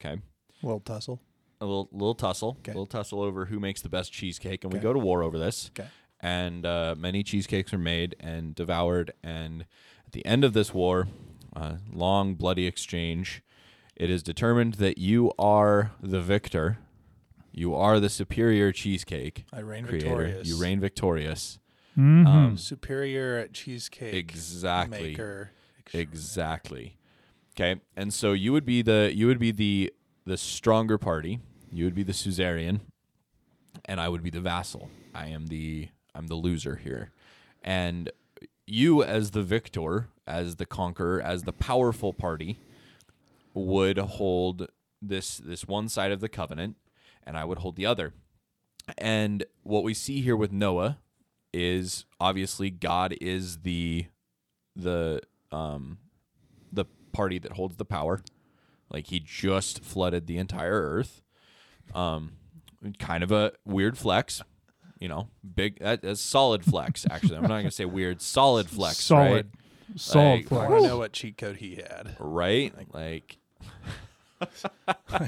Okay, 0.04 0.22
Little 0.64 0.80
tussle. 0.80 1.22
a 1.62 1.66
little 1.66 1.90
little 1.92 2.16
tussle, 2.16 2.58
Okay. 2.60 2.72
little 2.72 2.86
tussle 2.88 3.22
over 3.22 3.46
who 3.46 3.60
makes 3.60 3.82
the 3.82 3.90
best 3.90 4.12
cheesecake, 4.12 4.64
and 4.64 4.74
we 4.74 4.80
Okay. 4.80 4.84
go 4.84 4.94
to 4.94 5.00
war 5.00 5.24
over 5.24 5.38
this. 5.38 5.70
Okay. 5.78 5.88
And 6.20 6.66
uh, 6.66 6.96
many 6.98 7.24
cheesecakes 7.24 7.74
are 7.74 7.80
made 7.80 8.16
and 8.20 8.54
devoured. 8.54 9.12
And 9.24 9.66
at 10.06 10.12
the 10.12 10.24
end 10.26 10.44
of 10.44 10.54
this 10.54 10.72
war, 10.72 11.08
uh, 11.56 11.78
long 11.92 12.36
bloody 12.36 12.68
exchange, 12.68 13.42
it 13.96 14.10
is 14.12 14.22
determined 14.22 14.76
that 14.76 15.00
you 15.00 15.32
are 15.40 15.94
the 16.02 16.22
victor. 16.22 16.78
You 17.52 17.76
are 17.76 18.00
the 18.00 18.10
superior 18.10 18.72
cheesecake 18.72 19.46
I 19.52 19.60
reign 19.60 19.86
creator. 19.86 20.08
victorious. 20.08 20.48
You 20.48 20.58
reign 20.62 20.80
victorious. 20.80 21.60
Mhm. 21.98 22.26
Um, 22.26 22.58
superior 22.58 23.48
cheesecake 23.50 24.14
Exactly. 24.14 25.10
maker. 25.10 25.52
Exactly. 25.94 26.98
Okay, 27.56 27.82
and 27.98 28.14
so 28.14 28.32
you 28.32 28.54
would 28.54 28.66
be 28.66 28.82
the 28.82 29.12
you 29.14 29.28
would 29.28 29.40
be 29.40 29.52
the 29.52 29.94
the 30.26 30.38
stronger 30.38 30.98
party. 30.98 31.40
You 31.72 31.84
would 31.86 31.96
be 31.96 32.04
the 32.04 32.14
suzerain, 32.14 32.80
and 33.86 34.00
I 34.00 34.08
would 34.08 34.24
be 34.24 34.30
the 34.30 34.40
vassal. 34.40 34.90
I 35.14 35.28
am 35.28 35.48
the 35.48 35.90
I'm 36.16 36.28
the 36.28 36.36
loser 36.36 36.78
here, 36.78 37.12
and 37.62 38.10
you 38.66 39.04
as 39.04 39.32
the 39.32 39.44
victor, 39.44 40.08
as 40.26 40.56
the 40.56 40.66
conqueror, 40.66 41.22
as 41.22 41.44
the 41.44 41.52
powerful 41.54 42.14
party, 42.14 42.58
would 43.54 43.98
hold 43.98 44.68
this 45.02 45.38
this 45.38 45.68
one 45.68 45.90
side 45.90 46.14
of 46.14 46.22
the 46.22 46.30
covenant, 46.30 46.78
and 47.26 47.38
I 47.38 47.46
would 47.46 47.60
hold 47.60 47.76
the 47.76 47.86
other. 47.86 48.14
And 48.98 49.46
what 49.64 49.84
we 49.84 49.94
see 49.94 50.22
here 50.22 50.36
with 50.36 50.52
Noah 50.52 50.98
is 51.54 52.06
obviously 52.20 52.70
God 52.70 53.16
is 53.22 53.60
the 53.60 54.06
the 54.76 55.22
um 55.52 55.98
the 56.72 56.86
party 57.12 57.38
that 57.40 57.54
holds 57.54 57.76
the 57.78 57.86
power. 57.86 58.22
Like 58.90 59.08
he 59.08 59.20
just 59.20 59.84
flooded 59.84 60.28
the 60.28 60.38
entire 60.38 60.82
earth. 60.82 61.22
Um 61.94 62.34
kind 63.00 63.24
of 63.24 63.32
a 63.32 63.52
weird 63.66 63.98
flex, 63.98 64.42
you 65.00 65.08
know, 65.08 65.28
big 65.56 65.80
that, 65.80 66.02
that's 66.02 66.22
solid 66.22 66.66
flex 66.66 67.06
actually. 67.10 67.36
I'm 67.36 67.44
not 67.44 67.50
going 67.50 67.66
to 67.66 67.72
say 67.72 67.86
weird, 67.86 68.22
solid 68.22 68.68
flex, 68.70 68.98
solid, 68.98 69.52
solid 69.96 70.26
Like- 70.26 70.46
I 70.46 70.48
flex. 70.50 70.70
want 70.72 70.84
to 70.84 70.88
know 70.90 70.98
what 70.98 71.14
cheat 71.14 71.38
code 71.38 71.58
he 71.58 71.76
had. 71.76 72.16
right? 72.20 72.74
Right? 72.76 72.94
Like 72.94 73.38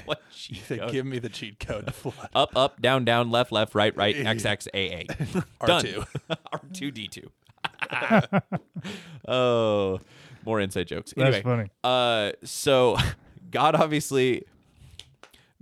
what 0.06 0.22
You 0.48 0.56
cheat 0.56 0.64
said, 0.66 0.80
code? 0.80 0.92
give 0.92 1.06
me 1.06 1.20
the 1.20 1.30
cheat 1.30 1.60
code 1.60 1.88
to 1.88 1.94
flood. 1.94 2.30
up 2.34 2.56
up 2.56 2.82
down 2.82 3.06
down 3.06 3.30
left 3.32 3.52
left 3.52 3.76
right 3.76 3.96
right 3.96 4.16
x 4.16 4.46
x 4.46 4.68
a 4.74 4.78
a 4.94 5.04
Done. 5.66 5.84
R2. 5.86 6.06
R2D2. 6.54 8.42
oh, 9.28 10.00
more 10.46 10.60
inside 10.60 10.88
jokes. 10.88 11.14
That's 11.16 11.36
Anyway, 11.38 11.42
funny. 11.44 11.70
uh, 11.84 12.32
so 12.44 12.98
God 13.52 13.76
obviously 13.76 14.44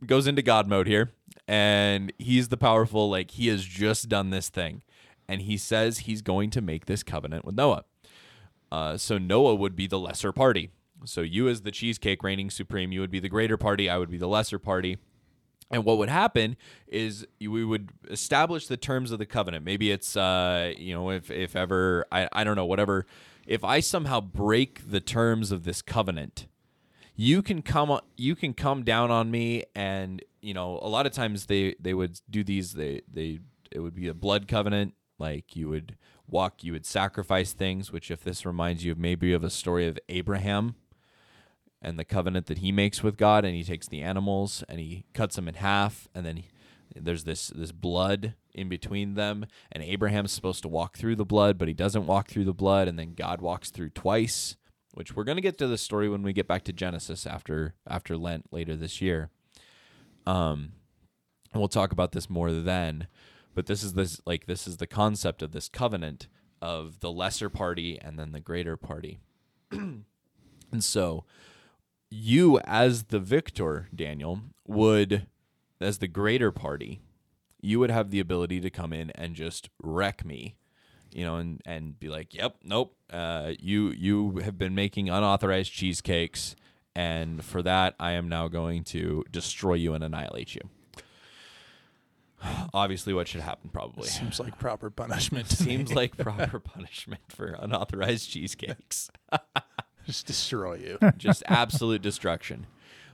goes 0.06 0.28
into 0.28 0.42
God 0.42 0.68
mode 0.68 0.88
here, 0.88 1.12
and 1.48 2.12
he's 2.18 2.48
the 2.50 2.58
powerful. 2.58 3.10
Like 3.10 3.32
he 3.32 3.48
has 3.48 3.64
just 3.64 4.10
done 4.10 4.30
this 4.30 4.50
thing, 4.50 4.82
and 5.28 5.42
he 5.42 5.58
says 5.58 6.00
he's 6.00 6.22
going 6.22 6.50
to 6.52 6.62
make 6.62 6.86
this 6.86 7.04
covenant 7.04 7.46
with 7.46 7.56
Noah. 7.56 7.86
Uh, 8.72 8.98
so 8.98 9.18
Noah 9.18 9.56
would 9.56 9.76
be 9.76 9.86
the 9.88 10.00
lesser 10.00 10.32
party. 10.32 10.70
So 11.06 11.22
you, 11.22 11.48
as 11.48 11.62
the 11.62 11.72
cheesecake 11.72 12.24
reigning 12.24 12.50
supreme, 12.50 12.92
you 12.92 13.00
would 13.02 13.12
be 13.12 13.20
the 13.20 13.30
greater 13.30 13.58
party. 13.58 13.90
I 13.90 13.98
would 13.98 14.12
be 14.12 14.18
the 14.18 14.28
lesser 14.28 14.60
party. 14.60 14.98
And 15.72 15.86
what 15.86 15.98
would 15.98 16.10
happen 16.10 16.58
is 16.88 17.26
we 17.40 17.64
would 17.64 17.92
establish 18.10 18.68
the 18.68 18.78
terms 18.78 19.12
of 19.12 19.20
the 19.20 19.26
covenant. 19.26 19.64
Maybe 19.64 19.92
it's 19.92 20.18
uh, 20.18 20.74
you 20.78 20.94
know 20.94 21.12
if 21.12 21.32
if 21.32 21.56
ever 21.56 22.06
I 22.12 22.28
I 22.34 22.44
don't 22.44 22.56
know 22.56 22.66
whatever. 22.66 23.06
If 23.48 23.64
I 23.64 23.80
somehow 23.80 24.22
break 24.22 24.92
the 24.92 25.00
terms 25.00 25.52
of 25.52 25.64
this 25.64 25.82
covenant, 25.82 26.48
you 27.16 27.42
can 27.42 27.62
come 27.62 28.00
you 28.18 28.36
can 28.36 28.54
come 28.54 28.84
down 28.84 29.12
on 29.12 29.32
me 29.32 29.64
and 29.76 30.24
you 30.42 30.54
know 30.54 30.80
a 30.82 30.90
lot 30.90 31.06
of 31.06 31.14
times 31.14 31.46
they 31.46 31.76
they 31.80 31.94
would 31.94 32.20
do 32.30 32.44
these 32.44 32.74
they 32.74 33.02
they 33.12 33.40
it 33.72 33.80
would 33.80 33.96
be 33.96 34.08
a 34.08 34.14
blood 34.14 34.48
covenant 34.48 34.94
like 35.20 35.56
you 35.56 35.70
would 35.70 35.96
walk 36.28 36.64
you 36.64 36.72
would 36.72 36.86
sacrifice 36.86 37.54
things 37.54 37.92
which 37.92 38.10
if 38.10 38.24
this 38.24 38.46
reminds 38.46 38.84
you 38.84 38.92
of 38.92 38.98
maybe 38.98 39.34
of 39.34 39.44
a 39.44 39.50
story 39.50 39.88
of 39.88 40.00
Abraham 40.10 40.76
and 41.82 41.98
the 41.98 42.06
covenant 42.06 42.46
that 42.48 42.60
he 42.60 42.72
makes 42.72 43.02
with 43.02 43.18
God 43.18 43.46
and 43.46 43.56
he 43.56 43.64
takes 43.64 43.88
the 43.88 44.02
animals 44.02 44.64
and 44.70 44.80
he 44.80 45.06
cuts 45.14 45.36
them 45.36 45.48
in 45.48 45.56
half 45.56 46.08
and 46.14 46.26
then 46.26 46.38
he, 46.38 46.46
there's 46.96 47.24
this 47.24 47.48
this 47.48 47.72
blood 47.72 48.36
in 48.54 48.70
between 48.70 49.16
them 49.16 49.46
and 49.72 49.84
Abraham's 49.84 50.32
supposed 50.32 50.62
to 50.64 50.68
walk 50.68 50.98
through 50.98 51.16
the 51.16 51.26
blood 51.26 51.58
but 51.58 51.68
he 51.68 51.74
doesn't 51.74 52.06
walk 52.06 52.28
through 52.28 52.46
the 52.46 52.54
blood 52.54 52.88
and 52.88 53.00
then 53.00 53.14
God 53.14 53.42
walks 53.42 53.70
through 53.72 53.90
twice 53.90 54.58
which 54.94 55.16
we're 55.16 55.24
going 55.24 55.38
to 55.38 55.42
get 55.42 55.58
to 55.58 55.68
the 55.68 55.78
story 55.78 56.10
when 56.10 56.22
we 56.22 56.34
get 56.34 56.48
back 56.48 56.64
to 56.66 56.74
Genesis 56.74 57.26
after 57.26 57.76
after 57.88 58.18
Lent 58.18 58.52
later 58.52 58.76
this 58.76 59.02
year 59.02 59.30
um 60.28 60.74
and 61.54 61.62
we'll 61.62 61.68
talk 61.68 61.92
about 61.92 62.12
this 62.12 62.30
more 62.30 62.52
then 62.52 63.08
but 63.56 63.66
this 63.66 63.84
is 63.84 63.94
this 63.94 64.22
like 64.26 64.46
this 64.46 64.68
is 64.68 64.78
the 64.78 64.88
concept 64.88 65.42
of 65.42 65.52
this 65.52 65.70
covenant 65.70 66.28
of 66.62 67.00
the 67.00 67.12
lesser 67.12 67.50
party 67.50 68.00
and 68.00 68.20
then 68.20 68.32
the 68.32 68.40
greater 68.40 68.78
party. 68.78 69.20
and 69.72 70.06
so 70.80 71.26
you 72.12 72.60
as 72.60 73.06
the 73.06 73.20
victor, 73.20 73.88
Daniel, 73.96 74.42
would 74.68 75.26
as 75.80 75.98
the 75.98 76.08
greater 76.08 76.52
party, 76.52 77.02
you 77.60 77.80
would 77.80 77.90
have 77.90 78.12
the 78.12 78.20
ability 78.20 78.60
to 78.62 78.70
come 78.70 78.94
in 78.94 79.10
and 79.12 79.34
just 79.34 79.70
wreck 79.82 80.24
me 80.24 80.56
you 81.14 81.26
know, 81.26 81.36
and 81.38 81.62
and 81.66 82.00
be 82.00 82.08
like, 82.08 82.34
"Yep, 82.34 82.58
nope, 82.64 82.96
uh, 83.12 83.54
you 83.60 83.90
you 83.90 84.40
have 84.40 84.58
been 84.58 84.76
making 84.76 85.10
unauthorized 85.10 85.72
cheesecakes, 85.72 86.56
and 86.96 87.44
for 87.44 87.62
that, 87.62 87.96
I 88.00 88.12
am 88.12 88.30
now 88.30 88.48
going 88.48 88.84
to 88.86 89.24
destroy 89.32 89.76
you 89.76 89.94
and 89.94 90.04
annihilate 90.04 90.56
you." 90.56 90.62
Obviously, 92.74 93.14
what 93.14 93.28
should 93.28 93.42
happen 93.42 93.70
probably 93.70 94.08
Seems 94.08 94.40
like 94.40 94.58
proper 94.58 94.90
punishment. 94.90 95.48
seems 95.50 95.90
me. 95.90 95.96
like 95.96 96.18
proper 96.18 96.60
punishment 96.74 97.22
for 97.30 97.58
unauthorized 97.60 98.30
cheesecakes. 98.30 99.12
just 100.12 100.26
destroy 100.26 100.76
you. 100.76 101.00
just 101.18 101.42
absolute 101.48 102.02
destruction. 102.02 102.68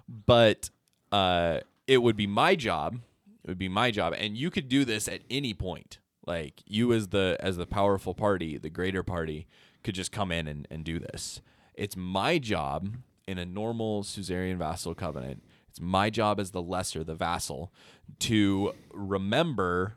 But 0.07 0.71
uh, 1.11 1.59
it 1.85 1.99
would 1.99 2.17
be 2.17 2.27
my 2.27 2.55
job. 2.55 2.99
It 3.43 3.51
would 3.51 3.59
be 3.59 3.69
my 3.69 3.91
job, 3.91 4.13
and 4.17 4.35
you 4.35 4.49
could 4.49 4.67
do 4.67 4.83
this 4.83 5.07
at 5.07 5.21
any 5.29 5.53
point. 5.53 5.99
Like 6.25 6.61
you, 6.65 6.91
as 6.91 7.09
the 7.09 7.37
as 7.39 7.55
the 7.55 7.65
powerful 7.65 8.13
party, 8.13 8.57
the 8.57 8.69
greater 8.69 9.03
party, 9.03 9.47
could 9.83 9.95
just 9.95 10.11
come 10.11 10.31
in 10.31 10.47
and, 10.47 10.67
and 10.69 10.83
do 10.83 10.99
this. 10.99 11.41
It's 11.73 11.95
my 11.95 12.39
job 12.39 12.97
in 13.27 13.37
a 13.37 13.45
normal 13.45 14.03
suzerain 14.03 14.57
vassal 14.57 14.95
covenant. 14.95 15.43
It's 15.69 15.79
my 15.79 16.09
job 16.09 16.39
as 16.39 16.51
the 16.51 16.61
lesser, 16.61 17.03
the 17.03 17.15
vassal, 17.15 17.71
to 18.19 18.73
remember 18.91 19.95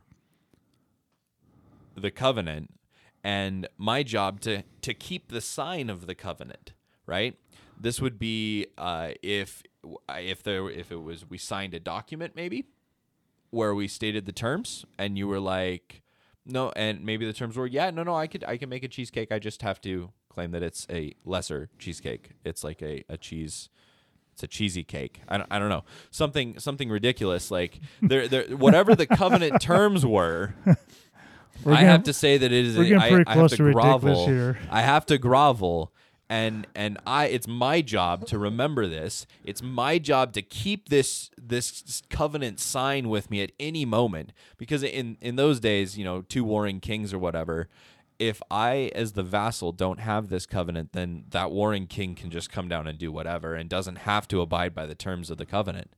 the 1.96 2.10
covenant 2.10 2.70
and 3.24 3.68
my 3.76 4.02
job 4.02 4.40
to 4.40 4.62
to 4.82 4.94
keep 4.94 5.28
the 5.28 5.40
sign 5.40 5.90
of 5.90 6.06
the 6.06 6.14
covenant 6.14 6.72
right 7.10 7.36
this 7.78 8.00
would 8.00 8.18
be 8.18 8.66
uh, 8.78 9.10
if 9.22 9.62
if 10.18 10.42
there 10.42 10.70
if 10.70 10.92
it 10.92 11.02
was 11.02 11.28
we 11.28 11.36
signed 11.38 11.74
a 11.74 11.80
document 11.80 12.34
maybe 12.36 12.64
where 13.50 13.74
we 13.74 13.88
stated 13.88 14.26
the 14.26 14.32
terms 14.32 14.84
and 14.98 15.18
you 15.18 15.26
were 15.26 15.40
like 15.40 16.02
no 16.46 16.70
and 16.76 17.04
maybe 17.04 17.26
the 17.26 17.32
terms 17.32 17.56
were 17.56 17.66
yeah 17.66 17.90
no 17.90 18.02
no 18.04 18.14
i 18.14 18.26
could 18.26 18.44
i 18.46 18.56
can 18.56 18.68
make 18.68 18.84
a 18.84 18.88
cheesecake 18.88 19.32
i 19.32 19.38
just 19.38 19.62
have 19.62 19.80
to 19.80 20.10
claim 20.28 20.52
that 20.52 20.62
it's 20.62 20.86
a 20.90 21.12
lesser 21.24 21.68
cheesecake 21.78 22.30
it's 22.44 22.62
like 22.62 22.80
a, 22.82 23.02
a 23.08 23.16
cheese 23.16 23.68
it's 24.32 24.42
a 24.44 24.46
cheesy 24.46 24.84
cake 24.84 25.20
I 25.28 25.38
don't, 25.38 25.48
I 25.50 25.58
don't 25.58 25.68
know 25.70 25.82
something 26.12 26.58
something 26.60 26.88
ridiculous 26.88 27.50
like 27.50 27.80
there 28.00 28.28
there 28.28 28.44
whatever 28.56 28.94
the 28.94 29.06
covenant 29.06 29.60
terms 29.72 30.06
were 30.06 30.54
We're 31.64 31.72
I 31.72 31.76
getting- 31.76 31.88
have 31.88 32.02
to 32.04 32.12
say 32.14 32.38
that 32.38 32.50
it 32.52 32.64
is. 32.66 32.76
we're 32.78 32.84
A, 32.84 32.88
getting 32.88 33.02
I, 33.02 33.08
pretty 33.10 33.28
I 33.28 33.34
close 33.34 33.50
have 33.50 33.50
to 33.50 33.56
to 33.58 33.64
ridiculous 33.64 34.02
grovel. 34.02 34.26
here. 34.28 34.58
I 34.70 34.80
have 34.80 35.04
to 35.06 35.18
grovel, 35.18 35.92
and 36.30 36.68
and 36.76 36.96
I. 37.06 37.26
It's 37.26 37.48
my 37.48 37.82
job 37.82 38.24
to 38.28 38.38
remember 38.38 38.86
this. 38.86 39.26
It's 39.44 39.62
my 39.62 39.98
job 39.98 40.32
to 40.34 40.42
keep 40.42 40.88
this 40.88 41.30
this 41.36 42.02
covenant 42.08 42.60
sign 42.60 43.08
with 43.08 43.30
me 43.30 43.42
at 43.42 43.50
any 43.58 43.84
moment 43.84 44.32
because 44.56 44.84
in 44.84 45.18
in 45.20 45.34
those 45.36 45.58
days, 45.58 45.98
you 45.98 46.04
know, 46.04 46.22
two 46.22 46.44
warring 46.44 46.80
kings 46.80 47.12
or 47.12 47.18
whatever. 47.18 47.68
If 48.20 48.42
I, 48.50 48.92
as 48.94 49.12
the 49.12 49.22
vassal, 49.22 49.72
don't 49.72 49.98
have 49.98 50.28
this 50.28 50.44
covenant, 50.44 50.92
then 50.92 51.24
that 51.30 51.50
warring 51.50 51.86
king 51.86 52.14
can 52.14 52.30
just 52.30 52.50
come 52.50 52.68
down 52.68 52.86
and 52.86 52.98
do 52.98 53.10
whatever 53.10 53.54
and 53.54 53.68
doesn't 53.68 53.96
have 53.96 54.28
to 54.28 54.42
abide 54.42 54.74
by 54.74 54.84
the 54.84 54.94
terms 54.94 55.30
of 55.30 55.38
the 55.38 55.46
covenant 55.46 55.92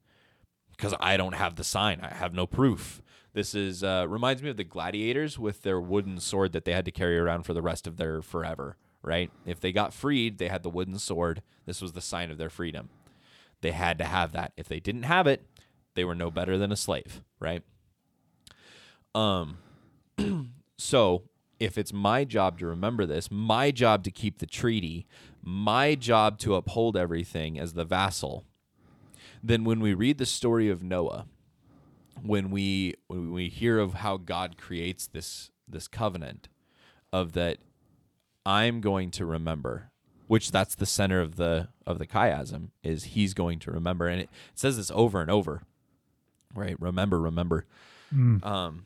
because 0.71 0.95
I 1.01 1.17
don't 1.17 1.35
have 1.35 1.57
the 1.57 1.65
sign. 1.65 1.99
I 2.01 2.15
have 2.15 2.33
no 2.33 2.47
proof. 2.47 3.03
This 3.33 3.57
is 3.57 3.83
uh, 3.83 4.07
reminds 4.09 4.41
me 4.41 4.51
of 4.51 4.57
the 4.57 4.65
gladiators 4.65 5.37
with 5.39 5.63
their 5.63 5.81
wooden 5.81 6.21
sword 6.21 6.53
that 6.53 6.65
they 6.65 6.73
had 6.73 6.85
to 6.85 6.93
carry 6.93 7.19
around 7.19 7.43
for 7.43 7.55
the 7.55 7.63
rest 7.63 7.89
of 7.89 7.97
their 7.97 8.23
forever. 8.23 8.77
Right? 9.03 9.31
If 9.45 9.61
they 9.61 9.73
got 9.73 9.93
freed, 9.93 10.39
they 10.39 10.49
had 10.49 10.63
the 10.63 10.71
wooden 10.71 10.99
sword. 10.99 11.43
This 11.67 11.83
was 11.83 11.93
the 11.93 12.01
sign 12.01 12.31
of 12.31 12.39
their 12.39 12.51
freedom. 12.51 12.89
They 13.61 13.73
had 13.73 13.99
to 13.99 14.05
have 14.05 14.33
that. 14.33 14.53
If 14.57 14.69
they 14.69 14.81
didn't 14.81 15.05
have 15.05 15.27
it, 15.27 15.43
they 15.95 16.05
were 16.05 16.15
no 16.15 16.31
better 16.31 16.57
than 16.57 16.73
a 16.73 16.77
slave. 16.77 17.23
Right? 17.41 17.63
Um. 19.15 19.59
so 20.79 21.25
if 21.63 21.79
it's 21.79 21.93
my 21.93 22.25
job 22.25 22.59
to 22.59 22.67
remember 22.67 23.07
this, 23.07 23.31
my 23.31 23.71
job 23.71 24.03
to 24.03 24.11
keep 24.11 24.39
the 24.39 24.47
treaty, 24.47 25.07
my 25.43 25.95
job 25.95 26.39
to 26.39 26.57
uphold 26.57 26.97
everything 26.97 27.57
as 27.57 27.75
the 27.75 27.85
vassal, 27.85 28.45
then 29.45 29.63
when 29.63 29.79
we 29.79 29.95
read 29.95 30.19
the 30.19 30.27
story 30.27 30.69
of 30.69 30.83
Noah, 30.83 31.27
when 32.21 32.51
we 32.51 32.95
when 33.07 33.33
we 33.33 33.49
hear 33.49 33.79
of 33.79 33.95
how 33.95 34.17
God 34.17 34.57
creates 34.59 35.07
this 35.07 35.51
this 35.69 35.87
covenant 35.87 36.49
of 37.13 37.33
that 37.33 37.59
I'm 38.45 38.81
going 38.81 39.11
to 39.13 39.27
remember, 39.27 39.91
which 40.27 40.51
that's 40.51 40.75
the 40.75 40.87
center 40.87 41.21
of 41.21 41.37
the 41.37 41.69
of 41.87 41.99
the 41.99 42.07
chiasm 42.07 42.69
is 42.83 43.05
he's 43.05 43.35
going 43.35 43.59
to 43.61 43.71
remember, 43.71 44.07
and 44.07 44.21
it 44.21 44.31
says 44.55 44.77
this 44.77 44.91
over 44.93 45.21
and 45.21 45.31
over, 45.31 45.63
right? 46.55 46.77
Remember, 46.81 47.21
remember, 47.21 47.67
um, 48.43 48.85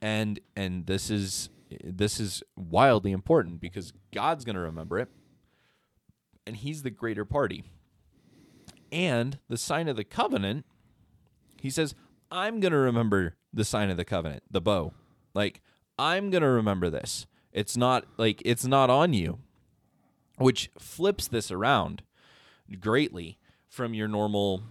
and 0.00 0.40
and 0.56 0.86
this 0.86 1.10
is 1.10 1.48
this 1.82 2.20
is 2.20 2.42
wildly 2.56 3.12
important 3.12 3.60
because 3.60 3.92
God's 4.12 4.44
going 4.44 4.56
to 4.56 4.62
remember 4.62 4.98
it, 4.98 5.08
and 6.46 6.56
He's 6.56 6.82
the 6.82 6.90
greater 6.90 7.24
party 7.24 7.64
and 8.94 9.38
the 9.48 9.56
sign 9.56 9.88
of 9.88 9.96
the 9.96 10.04
covenant, 10.04 10.64
he 11.60 11.68
says, 11.68 11.96
I'm 12.30 12.60
going 12.60 12.72
to 12.72 12.78
remember 12.78 13.34
the 13.52 13.64
sign 13.64 13.90
of 13.90 13.96
the 13.96 14.04
covenant, 14.04 14.44
the 14.48 14.60
bow. 14.60 14.92
Like, 15.34 15.62
I'm 15.98 16.30
going 16.30 16.42
to 16.42 16.48
remember 16.48 16.88
this. 16.90 17.26
It's 17.54 17.76
not 17.76 18.04
like 18.18 18.42
it's 18.44 18.66
not 18.66 18.90
on 18.90 19.14
you, 19.14 19.38
which 20.36 20.70
flips 20.78 21.28
this 21.28 21.50
around 21.50 22.02
greatly 22.80 23.38
from 23.68 23.94
your 23.94 24.08
normal 24.08 24.62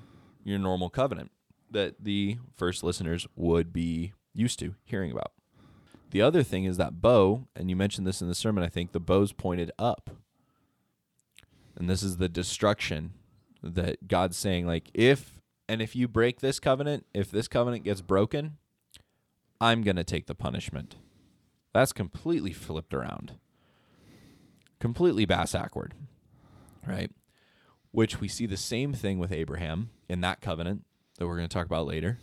your 0.44 0.60
normal 0.60 0.90
covenant 0.90 1.32
that 1.72 1.96
the 2.04 2.38
first 2.56 2.84
listeners 2.84 3.26
would 3.36 3.72
be 3.74 4.12
used 4.34 4.60
to 4.60 4.76
hearing 4.84 5.12
about. 5.12 5.32
The 6.12 6.22
other 6.22 6.44
thing 6.44 6.66
is 6.66 6.78
that 6.78 7.02
bow, 7.02 7.48
and 7.56 7.70
you 7.70 7.76
mentioned 7.76 8.06
this 8.06 8.22
in 8.22 8.28
the 8.28 8.36
sermon, 8.36 8.64
I 8.64 8.70
think 8.70 8.92
the 8.92 9.00
bow's 9.00 9.32
pointed 9.32 9.72
up. 9.80 10.12
And 11.76 11.90
this 11.90 12.04
is 12.04 12.18
the 12.18 12.30
destruction 12.30 13.14
that 13.64 14.08
God's 14.08 14.38
saying, 14.38 14.68
like, 14.68 14.92
if 14.94 15.40
and 15.68 15.82
if 15.82 15.96
you 15.96 16.08
break 16.08 16.42
this 16.42 16.60
covenant, 16.60 17.06
if 17.14 17.32
this 17.32 17.48
covenant 17.48 17.84
gets 17.84 18.02
broken, 18.02 18.58
I'm 19.60 19.82
going 19.82 19.96
to 19.96 20.04
take 20.04 20.28
the 20.28 20.36
punishment. 20.36 20.98
That's 21.74 21.94
completely 21.94 22.54
flipped 22.54 22.94
around. 22.94 23.34
Completely 24.80 25.26
bass 25.26 25.54
backward, 25.54 25.94
right? 26.88 27.12
Which 27.92 28.20
we 28.20 28.28
see 28.28 28.46
the 28.46 28.58
same 28.58 28.94
thing 28.94 29.20
with 29.20 29.32
Abraham 29.32 29.90
in 30.10 30.22
that 30.22 30.42
covenant 30.42 30.84
that 31.18 31.28
we're 31.28 31.38
going 31.38 31.48
to 31.48 31.54
talk 31.54 31.66
about 31.66 31.88
later. 31.88 32.20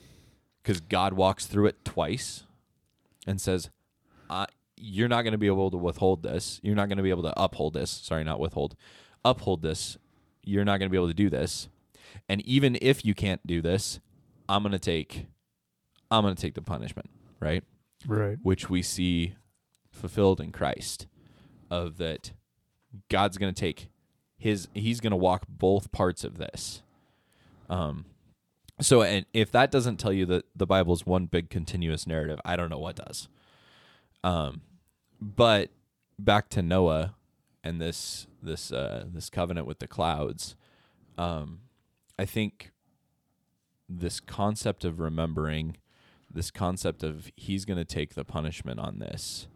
Because 0.62 0.80
God 0.80 1.14
walks 1.14 1.46
through 1.46 1.66
it 1.66 1.84
twice 1.84 2.44
and 3.26 3.40
says, 3.40 3.70
You're 4.76 5.08
not 5.08 5.22
going 5.22 5.32
to 5.32 5.38
be 5.38 5.46
able 5.46 5.70
to 5.70 5.76
withhold 5.76 6.22
this. 6.22 6.60
You're 6.62 6.74
not 6.76 6.88
going 6.88 6.98
to 6.98 7.02
be 7.02 7.10
able 7.10 7.22
to 7.22 7.32
uphold 7.40 7.74
this. 7.74 7.90
Sorry, 7.90 8.24
not 8.24 8.40
withhold. 8.40 8.76
Uphold 9.24 9.62
this 9.62 9.96
you're 10.44 10.64
not 10.64 10.78
going 10.78 10.88
to 10.88 10.90
be 10.90 10.96
able 10.96 11.08
to 11.08 11.14
do 11.14 11.30
this. 11.30 11.68
And 12.28 12.40
even 12.46 12.78
if 12.80 13.04
you 13.04 13.14
can't 13.14 13.44
do 13.46 13.60
this, 13.60 14.00
I'm 14.48 14.62
going 14.62 14.72
to 14.72 14.78
take 14.78 15.26
I'm 16.10 16.22
going 16.22 16.34
to 16.34 16.40
take 16.42 16.54
the 16.54 16.62
punishment, 16.62 17.08
right? 17.38 17.62
Right. 18.06 18.38
Which 18.42 18.68
we 18.68 18.82
see 18.82 19.34
fulfilled 20.00 20.40
in 20.40 20.52
Christ 20.52 21.06
of 21.70 21.98
that 21.98 22.32
God's 23.08 23.38
going 23.38 23.52
to 23.52 23.60
take 23.60 23.88
his 24.36 24.68
he's 24.74 25.00
going 25.00 25.12
to 25.12 25.16
walk 25.16 25.44
both 25.48 25.92
parts 25.92 26.24
of 26.24 26.38
this. 26.38 26.82
Um 27.68 28.06
so 28.80 29.02
and 29.02 29.26
if 29.32 29.52
that 29.52 29.70
doesn't 29.70 29.98
tell 29.98 30.12
you 30.12 30.26
that 30.26 30.46
the 30.56 30.66
Bible 30.66 30.94
is 30.94 31.06
one 31.06 31.26
big 31.26 31.50
continuous 31.50 32.06
narrative, 32.06 32.40
I 32.44 32.56
don't 32.56 32.70
know 32.70 32.78
what 32.78 32.96
does. 32.96 33.28
Um 34.24 34.62
but 35.20 35.70
back 36.18 36.48
to 36.50 36.62
Noah 36.62 37.14
and 37.62 37.80
this 37.80 38.26
this 38.42 38.72
uh, 38.72 39.04
this 39.12 39.30
covenant 39.30 39.66
with 39.66 39.78
the 39.78 39.86
clouds, 39.86 40.56
um, 41.18 41.60
I 42.18 42.24
think 42.24 42.72
this 43.88 44.20
concept 44.20 44.84
of 44.84 45.00
remembering, 45.00 45.76
this 46.32 46.50
concept 46.50 47.02
of 47.02 47.30
he's 47.36 47.64
going 47.64 47.78
to 47.78 47.84
take 47.84 48.14
the 48.14 48.24
punishment 48.24 48.80
on 48.80 48.98
this, 48.98 49.48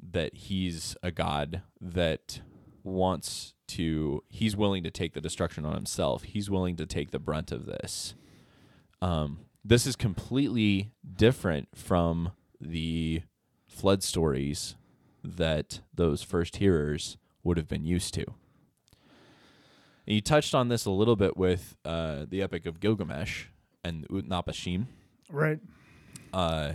that 0.00 0.34
he's 0.34 0.96
a 1.02 1.10
God 1.10 1.62
that 1.80 2.40
wants 2.84 3.54
to, 3.68 4.22
he's 4.28 4.56
willing 4.56 4.82
to 4.84 4.90
take 4.90 5.12
the 5.14 5.20
destruction 5.20 5.64
on 5.64 5.74
himself. 5.74 6.22
He's 6.22 6.48
willing 6.50 6.76
to 6.76 6.86
take 6.86 7.10
the 7.10 7.18
brunt 7.18 7.52
of 7.52 7.66
this. 7.66 8.14
Um, 9.02 9.40
this 9.64 9.86
is 9.86 9.96
completely 9.96 10.92
different 11.16 11.68
from 11.74 12.32
the 12.60 13.22
flood 13.68 14.02
stories 14.02 14.76
that 15.22 15.80
those 15.94 16.22
first 16.22 16.56
hearers 16.56 17.18
would 17.42 17.56
have 17.56 17.68
been 17.68 17.84
used 17.84 18.14
to. 18.14 18.24
And 20.06 20.14
you 20.14 20.20
touched 20.22 20.54
on 20.54 20.68
this 20.68 20.86
a 20.86 20.90
little 20.90 21.16
bit 21.16 21.36
with 21.36 21.76
uh, 21.84 22.24
the 22.28 22.40
Epic 22.40 22.64
of 22.64 22.80
Gilgamesh 22.80 23.44
and 23.84 24.08
Utnapishtim, 24.08 24.86
Right. 25.30 25.60
uh, 26.32 26.72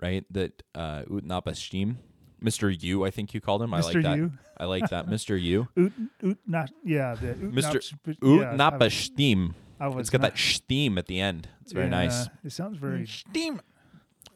right? 0.00 0.24
That 0.30 0.62
uh, 0.74 1.02
Utnapishtim, 1.02 1.96
Mister 2.40 2.68
U, 2.70 3.04
I 3.04 3.10
think 3.10 3.32
you 3.34 3.40
called 3.40 3.62
him. 3.62 3.72
I 3.74 3.80
Mr. 3.80 3.94
like 3.94 4.02
that. 4.04 4.16
U. 4.18 4.32
I 4.58 4.64
like 4.66 4.88
that, 4.90 5.08
Mister 5.08 5.36
U. 5.36 5.68
Ut, 5.76 5.92
ut, 6.24 6.36
not, 6.46 6.70
yeah, 6.84 7.14
the 7.14 7.34
Mr. 7.34 7.80
Utnapishtim- 7.80 8.16
yeah, 8.22 8.50
I 8.50 8.52
was- 8.52 8.60
Utnapishtim. 8.82 9.54
I 9.80 9.88
was 9.88 9.96
It's 10.02 10.10
got 10.10 10.20
not- 10.20 10.32
that 10.32 10.38
steam 10.38 10.98
at 10.98 11.06
the 11.06 11.20
end. 11.20 11.48
It's 11.62 11.72
very 11.72 11.88
nice. 11.88 12.28
It 12.44 12.50
sounds 12.52 12.76
very. 12.78 13.06
Steam. 13.06 13.60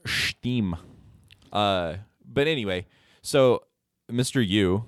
steam. 0.06 0.76
Uh, 1.52 1.96
but 2.26 2.46
anyway, 2.46 2.86
so 3.22 3.62
Mr. 4.10 4.46
U, 4.46 4.84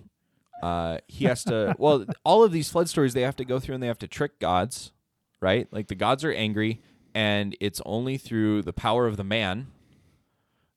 uh, 0.62 0.98
he 1.08 1.26
has 1.26 1.44
to. 1.44 1.74
well, 1.78 2.04
all 2.24 2.42
of 2.42 2.52
these 2.52 2.70
flood 2.70 2.88
stories 2.88 3.14
they 3.14 3.22
have 3.22 3.36
to 3.36 3.44
go 3.44 3.60
through 3.60 3.74
and 3.74 3.82
they 3.82 3.86
have 3.86 3.98
to 4.00 4.08
trick 4.08 4.40
gods, 4.40 4.92
right? 5.40 5.68
Like 5.72 5.88
the 5.88 5.94
gods 5.94 6.24
are 6.24 6.32
angry, 6.32 6.80
and 7.14 7.56
it's 7.60 7.80
only 7.86 8.16
through 8.16 8.62
the 8.62 8.72
power 8.72 9.06
of 9.06 9.16
the 9.16 9.24
man 9.24 9.68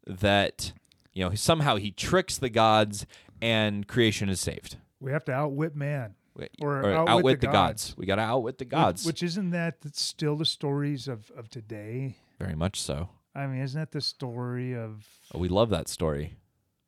that 0.06 0.74
you 1.14 1.24
know 1.24 1.34
somehow 1.36 1.76
he 1.78 1.92
tricks 1.92 2.38
the 2.38 2.50
gods 2.50 3.06
and 3.42 3.88
creation 3.88 4.30
is 4.30 4.40
saved. 4.40 4.78
We 5.00 5.12
have 5.12 5.26
to 5.26 5.34
outwit 5.34 5.76
man. 5.76 6.16
Or 6.62 6.80
Or 6.82 6.86
outwit 6.94 7.10
outwit 7.10 7.42
the 7.42 7.48
the 7.48 7.54
gods. 7.54 7.94
We 7.98 8.06
got 8.06 8.16
to 8.16 8.22
outwit 8.24 8.58
the 8.58 8.66
gods. 8.66 9.06
Which, 9.06 9.22
isn't 9.22 9.52
that 9.52 9.76
still 9.94 10.36
the 10.36 10.46
stories 10.46 11.08
of, 11.08 11.30
of 11.38 11.48
today? 11.50 12.16
Very 12.40 12.56
much 12.56 12.82
so. 12.82 13.10
I 13.36 13.46
mean, 13.46 13.62
isn't 13.62 13.80
that 13.80 13.92
the 13.92 14.02
story 14.02 14.76
of 14.76 15.06
Oh, 15.34 15.40
we 15.40 15.48
love 15.48 15.70
that 15.70 15.88
story. 15.88 16.38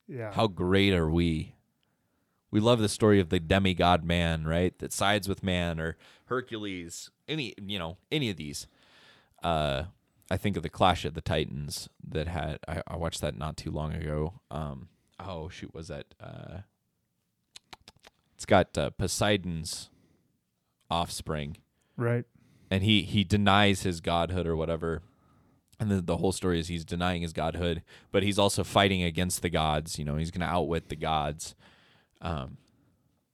yeah? 0.07 0.31
How 0.31 0.47
great 0.47 0.93
are 0.93 1.09
we? 1.09 1.53
We 2.51 2.59
love 2.59 2.79
the 2.79 2.89
story 2.89 3.19
of 3.19 3.29
the 3.29 3.39
demigod 3.39 4.03
man, 4.03 4.45
right? 4.45 4.77
That 4.79 4.93
sides 4.93 5.27
with 5.27 5.43
man 5.43 5.79
or 5.79 5.97
Hercules, 6.25 7.11
any 7.27 7.53
you 7.61 7.77
know, 7.77 7.97
any 8.11 8.29
of 8.29 8.37
these. 8.37 8.65
Uh 9.43 9.83
I 10.29 10.37
think 10.37 10.57
of 10.57 10.63
the 10.63 10.69
Clash 10.69 11.05
of 11.05 11.13
the 11.13 11.21
Titans 11.21 11.87
that 12.07 12.27
had 12.27 12.59
I, 12.67 12.81
I 12.87 12.95
watched 12.97 13.21
that 13.21 13.37
not 13.37 13.57
too 13.57 13.71
long 13.71 13.93
ago. 13.93 14.41
Um 14.49 14.89
oh 15.19 15.49
shoot, 15.49 15.73
was 15.73 15.87
that 15.87 16.05
uh 16.19 16.59
it's 18.35 18.45
got 18.45 18.77
uh, 18.77 18.89
Poseidon's 18.91 19.89
offspring. 20.89 21.57
Right? 21.97 22.25
and 22.71 22.83
he 22.83 23.03
he 23.03 23.23
denies 23.23 23.83
his 23.83 24.01
godhood 24.01 24.47
or 24.47 24.55
whatever. 24.55 25.01
And 25.79 25.91
the, 25.91 26.01
the 26.01 26.17
whole 26.17 26.31
story 26.31 26.59
is 26.59 26.67
he's 26.69 26.85
denying 26.85 27.21
his 27.21 27.33
godhood 27.33 27.83
but 28.11 28.23
he's 28.23 28.39
also 28.39 28.63
fighting 28.63 29.03
against 29.03 29.41
the 29.41 29.49
gods 29.49 29.99
you 29.99 30.05
know 30.05 30.15
he's 30.15 30.31
going 30.31 30.41
to 30.41 30.53
outwit 30.53 30.89
the 30.89 30.95
gods. 30.95 31.55
Um 32.21 32.57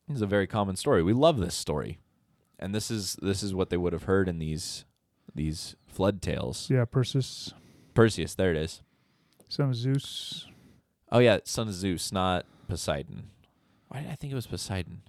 it's 0.09 0.21
a 0.21 0.27
very 0.27 0.47
common 0.47 0.75
story. 0.75 1.01
We 1.03 1.13
love 1.13 1.39
this 1.39 1.55
story. 1.55 1.99
And 2.59 2.75
this 2.75 2.91
is 2.91 3.17
this 3.21 3.41
is 3.41 3.53
what 3.53 3.69
they 3.69 3.77
would 3.77 3.93
have 3.93 4.03
heard 4.03 4.27
in 4.27 4.39
these 4.39 4.85
these 5.33 5.75
flood 5.91 6.21
tales 6.21 6.69
Yeah, 6.69 6.85
Perseus, 6.85 7.53
perseus 7.93 8.35
there 8.35 8.51
it 8.51 8.57
is 8.57 8.81
son 9.49 9.69
of 9.69 9.75
Zeus. 9.75 10.47
oh 11.11 11.19
yeah 11.19 11.39
son 11.43 11.67
of 11.67 11.73
zeus 11.73 12.11
not 12.11 12.45
poseidon 12.69 13.23
why 13.89 13.99
did 14.01 14.09
i 14.11 14.15
think 14.15 14.31
it 14.31 14.35
was 14.35 14.47
poseidon 14.47 15.01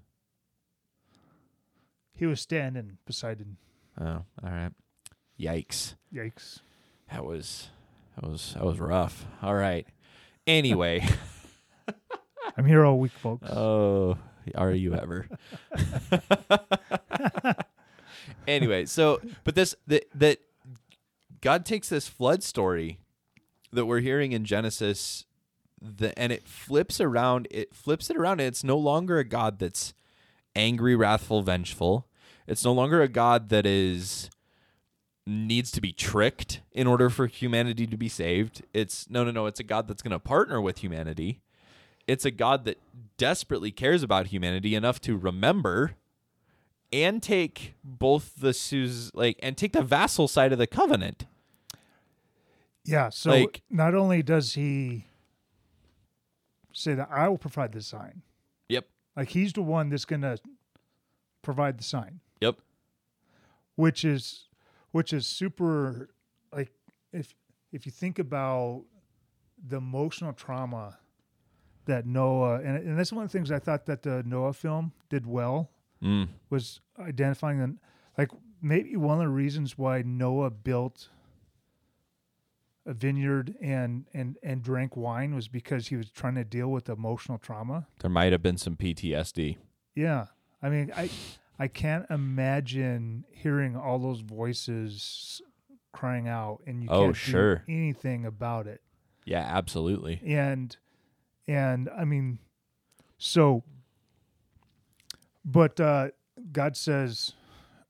He 2.14 2.27
was 2.27 2.40
standing 2.40 2.99
Poseidon. 3.07 3.57
oh 4.01 4.25
all 4.42 4.51
right 4.51 4.73
yikes 5.38 5.95
Yikes! 6.14 6.61
That 7.11 7.25
was 7.25 7.68
that 8.16 8.29
was 8.29 8.53
that 8.55 8.64
was 8.64 8.79
rough. 8.79 9.25
All 9.42 9.55
right. 9.55 9.87
Anyway, 10.47 11.03
I'm 12.57 12.66
here 12.66 12.85
all 12.85 12.99
week, 12.99 13.12
folks. 13.12 13.49
oh, 13.51 14.18
are 14.55 14.73
you 14.73 14.95
ever? 14.95 15.27
anyway, 18.47 18.85
so 18.87 19.21
but 19.45 19.55
this 19.55 19.75
that 19.87 20.05
that 20.14 20.38
God 21.42 21.66
takes 21.66 21.90
this 21.90 22.09
flood 22.09 22.42
story 22.42 22.98
that 23.72 23.85
we're 23.85 24.00
hearing 24.00 24.33
in 24.33 24.44
Genesis 24.44 25.26
the 25.81 26.16
and 26.16 26.31
it 26.33 26.46
flips 26.46 27.00
around 27.00 27.48
it 27.50 27.74
flips 27.74 28.09
it 28.09 28.16
around 28.16 28.40
and 28.40 28.46
it's 28.46 28.62
no 28.62 28.78
longer 28.78 29.18
a 29.18 29.24
God 29.24 29.59
that's 29.59 29.92
angry, 30.55 30.94
wrathful, 30.94 31.42
vengeful. 31.42 32.07
It's 32.46 32.64
no 32.64 32.72
longer 32.72 33.02
a 33.02 33.09
God 33.09 33.48
that 33.48 33.66
is 33.66 34.31
needs 35.26 35.70
to 35.72 35.81
be 35.81 35.92
tricked 35.92 36.61
in 36.72 36.87
order 36.87 37.09
for 37.09 37.26
humanity 37.26 37.87
to 37.87 37.96
be 37.96 38.09
saved. 38.09 38.62
It's 38.72 39.09
no, 39.11 39.24
no, 39.24 39.31
no. 39.31 39.46
It's 39.46 39.61
a 39.61 39.64
God 39.64 39.88
that's 39.88 40.02
going 40.02 40.12
to 40.12 40.18
partner 40.18 40.61
with 40.61 40.78
humanity. 40.78 41.40
It's 42.07 42.24
a 42.24 42.31
God 42.31 42.64
that 42.64 42.78
desperately 43.16 43.70
cares 43.70 44.02
about 44.02 44.28
humanity 44.28 44.74
enough 44.74 45.00
to 45.02 45.16
remember 45.16 45.92
and 46.92 47.22
take 47.22 47.74
both 47.83 48.35
the 48.40 49.11
like 49.14 49.38
and 49.42 49.57
take 49.57 49.72
the 49.72 49.83
vassal 49.83 50.28
side 50.28 50.52
of 50.52 50.59
the 50.59 50.66
covenant. 50.66 51.26
Yeah. 52.85 53.09
So 53.11 53.31
like- 53.31 53.62
not 53.71 53.95
only 53.95 54.23
does 54.23 54.55
he 54.55 55.07
say 56.73 56.95
that 56.95 57.09
I 57.11 57.29
will 57.29 57.38
provide 57.38 57.73
the 57.73 57.83
sign, 57.83 58.23
Yep. 58.68 58.87
like 59.16 59.29
he's 59.31 59.53
the 59.53 59.62
one 59.62 59.88
that's 59.90 60.05
going 60.05 60.23
to 60.23 60.38
provide 61.42 61.79
the 61.79 61.85
sign. 61.85 62.21
Yep. 62.40 62.57
which 63.77 64.05
is 64.05 64.49
which 64.90 65.12
is 65.12 65.27
super 65.27 66.11
like 66.53 66.73
if 67.12 67.35
if 67.73 67.87
you 67.87 67.92
think 67.92 68.18
about 68.18 68.85
the 69.66 69.77
emotional 69.77 70.33
trauma 70.33 70.99
that 71.87 72.05
Noah 72.05 72.57
and, 72.61 72.77
and 72.87 72.99
that's 72.99 73.12
one 73.12 73.25
of 73.25 73.31
the 73.33 73.38
things 73.38 73.51
I 73.51 73.59
thought 73.61 73.87
that 73.87 74.03
the 74.03 74.23
Noah 74.27 74.53
film 74.53 74.92
did 75.09 75.27
well 75.27 75.71
Mm. 76.03 76.29
was 76.51 76.81
identifying 76.99 77.59
the 77.61 77.77
like 78.18 78.31
maybe 78.61 78.97
one 78.97 79.18
of 79.18 79.25
the 79.25 79.29
reasons 79.29 79.79
why 79.79 80.03
Noah 80.03 80.51
built 80.51 81.09
a 82.85 82.92
vineyard 82.92 83.55
and 83.61 84.07
and 84.12 84.37
and 84.42 84.62
drank 84.62 84.97
wine 84.97 85.35
was 85.35 85.49
because 85.49 85.88
he 85.88 85.97
was 85.97 86.11
trying 86.11 86.35
to 86.35 86.45
deal 86.45 86.68
with 86.68 86.88
emotional 86.88 87.38
trauma. 87.38 87.87
There 88.01 88.11
might 88.11 88.33
have 88.33 88.42
been 88.42 88.57
some 88.59 88.77
PTSD. 88.77 89.57
Yeah. 89.95 90.27
I 90.62 90.68
mean, 90.68 90.92
I 90.97 91.09
I 91.59 91.68
can't 91.68 92.07
imagine 92.11 93.25
hearing 93.31 93.77
all 93.77 93.99
those 93.99 94.21
voices 94.21 95.40
crying 95.92 96.27
out 96.27 96.61
and 96.66 96.83
you 96.83 96.88
Oh, 96.90 97.05
can't 97.05 97.16
sure. 97.16 97.57
do 97.57 97.62
anything 97.73 98.25
about 98.27 98.66
it. 98.66 98.81
Yeah, 99.25 99.40
absolutely. 99.47 100.21
And 100.27 100.77
and 101.47 101.88
I 101.97 102.05
mean 102.05 102.38
so 103.18 103.62
but 105.45 105.79
uh 105.81 106.09
God 106.51 106.77
says 106.77 107.33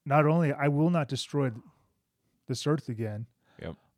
not 0.04 0.26
only 0.26 0.52
I 0.52 0.68
will 0.68 0.90
not 0.90 1.08
destroy 1.08 1.52
this 2.48 2.66
earth 2.66 2.88
again. 2.88 3.26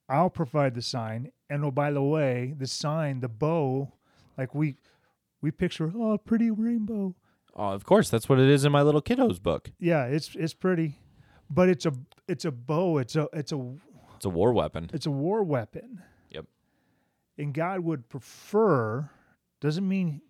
I'll 0.08 0.30
provide 0.30 0.74
the 0.74 0.82
sign. 0.82 1.30
And 1.50 1.64
oh 1.64 1.70
by 1.70 1.90
the 1.90 2.02
way, 2.02 2.54
the 2.56 2.66
sign, 2.66 3.20
the 3.20 3.28
bow, 3.28 3.92
like 4.36 4.54
we 4.54 4.76
we 5.40 5.50
picture 5.50 5.90
oh 5.94 6.12
a 6.12 6.18
pretty 6.18 6.50
rainbow. 6.50 7.14
Oh, 7.56 7.68
of 7.68 7.84
course, 7.84 8.10
that's 8.10 8.28
what 8.28 8.40
it 8.40 8.48
is 8.48 8.64
in 8.64 8.72
my 8.72 8.82
little 8.82 9.00
kiddo's 9.00 9.38
book. 9.38 9.70
Yeah, 9.78 10.04
it's 10.06 10.34
it's 10.34 10.54
pretty, 10.54 10.98
but 11.48 11.68
it's 11.68 11.86
a 11.86 11.92
it's 12.28 12.44
a 12.44 12.50
bow. 12.50 12.98
It's 12.98 13.14
a 13.16 13.28
it's 13.32 13.52
a 13.52 13.74
It's 14.16 14.24
a 14.24 14.30
war 14.30 14.52
weapon. 14.52 14.90
it's 14.92 15.06
a 15.06 15.10
war 15.10 15.42
weapon. 15.44 16.02
Yep. 16.30 16.46
And 17.38 17.54
God 17.54 17.80
would 17.80 18.08
prefer 18.08 19.10
doesn't 19.60 19.86
mean 19.88 20.20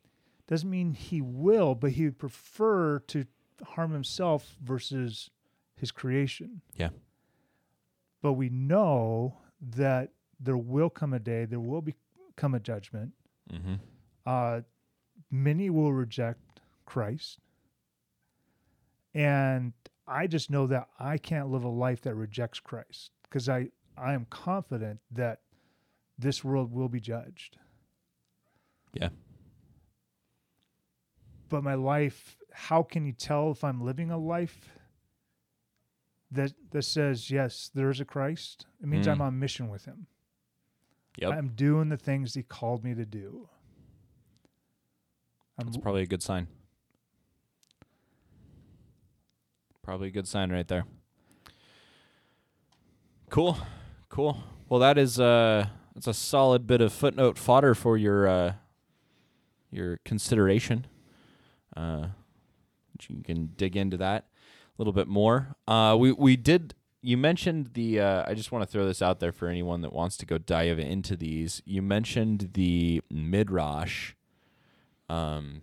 doesn't 0.47 0.69
mean 0.69 0.93
He 0.95 1.21
will, 1.23 1.75
but 1.75 1.93
He 1.93 2.05
would 2.05 2.19
prefer 2.19 2.99
to 3.09 3.25
harm 3.69 3.93
Himself 3.93 4.57
versus 4.63 5.31
His 5.77 5.91
creation. 5.91 6.61
Yeah. 6.77 6.91
But 8.21 8.35
we 8.35 8.49
know 8.51 9.39
that 9.71 10.11
there 10.41 10.57
will 10.57 10.91
come 10.91 11.15
a 11.15 11.19
day, 11.19 11.45
there 11.45 11.61
will 11.61 11.83
be 11.83 11.95
come 12.37 12.55
a 12.55 12.61
judgment. 12.61 13.13
Mm-hmm. 13.53 13.75
Uh, 14.27 14.61
many 15.31 15.71
will 15.71 15.93
reject 15.93 16.41
Christ. 16.87 17.39
And 19.15 19.73
I 20.07 20.27
just 20.27 20.51
know 20.51 20.67
that 20.67 20.89
I 20.99 21.19
can't 21.19 21.51
live 21.51 21.65
a 21.65 21.69
life 21.69 22.03
that 22.03 22.15
rejects 22.15 22.61
Christ 22.61 23.11
because 23.23 23.49
I, 23.49 23.69
I 23.97 24.13
am 24.15 24.27
confident 24.29 25.01
that 25.13 25.41
this 26.19 26.43
world 26.43 26.73
will 26.73 26.89
be 26.89 27.01
judged. 27.01 27.59
Yeah. 28.93 29.11
But 31.49 31.63
my 31.63 31.75
life, 31.75 32.37
how 32.53 32.83
can 32.83 33.07
you 33.07 33.13
tell 33.13 33.51
if 33.53 33.63
I'm 33.63 33.85
living 33.85 34.11
a 34.11 34.19
life 34.19 34.71
that 36.35 36.53
that 36.71 36.83
says, 36.83 37.31
yes, 37.31 37.71
there 37.75 37.91
is 37.91 38.01
a 38.01 38.05
Christ? 38.05 38.67
It 38.83 38.89
means 38.89 39.07
Mm. 39.07 39.13
I'm 39.13 39.21
on 39.23 39.39
mission 39.39 39.69
with 39.69 39.85
him. 39.85 40.07
Yep. 41.19 41.33
I'm 41.33 41.49
doing 41.51 41.89
the 41.89 41.97
things 41.97 42.35
he 42.35 42.43
called 42.43 42.85
me 42.85 42.95
to 42.95 43.05
do. 43.07 43.49
I'm 45.59 45.67
That's 45.67 45.77
probably 45.79 46.03
a 46.03 46.07
good 46.07 46.23
sign. 46.23 46.49
Probably 49.83 50.09
a 50.09 50.11
good 50.11 50.27
sign 50.27 50.51
right 50.51 50.67
there. 50.67 50.85
Cool. 53.31 53.59
Cool. 54.09 54.43
Well, 54.69 54.81
that 54.81 54.99
is 54.99 55.21
uh 55.21 55.67
that's 55.95 56.07
a 56.07 56.15
solid 56.15 56.67
bit 56.67 56.81
of 56.81 56.93
footnote 56.93 57.39
fodder 57.39 57.75
for 57.75 57.97
your 57.97 58.27
uh 58.27 58.53
your 59.71 59.99
consideration. 60.05 60.87
Uh 61.77 62.09
you 63.09 63.23
can 63.23 63.51
dig 63.57 63.77
into 63.77 63.97
that 63.99 64.27
little 64.79 64.93
bit 64.93 65.09
more. 65.09 65.57
Uh 65.67 65.97
we 65.99 66.13
we 66.13 66.37
did 66.37 66.75
you 67.07 67.19
mentioned 67.19 67.73
the. 67.75 68.01
Uh, 68.01 68.25
I 68.27 68.33
just 68.33 68.51
want 68.51 68.63
to 68.65 68.67
throw 68.67 68.87
this 68.87 69.03
out 69.03 69.21
there 69.21 69.31
for 69.31 69.47
anyone 69.47 69.83
that 69.83 69.93
wants 69.93 70.17
to 70.17 70.25
go 70.25 70.39
dive 70.39 70.79
into 70.79 71.17
these. 71.17 71.61
You 71.67 71.83
mentioned 71.83 72.53
the 72.55 73.03
midrash, 73.11 74.15
um, 75.11 75.61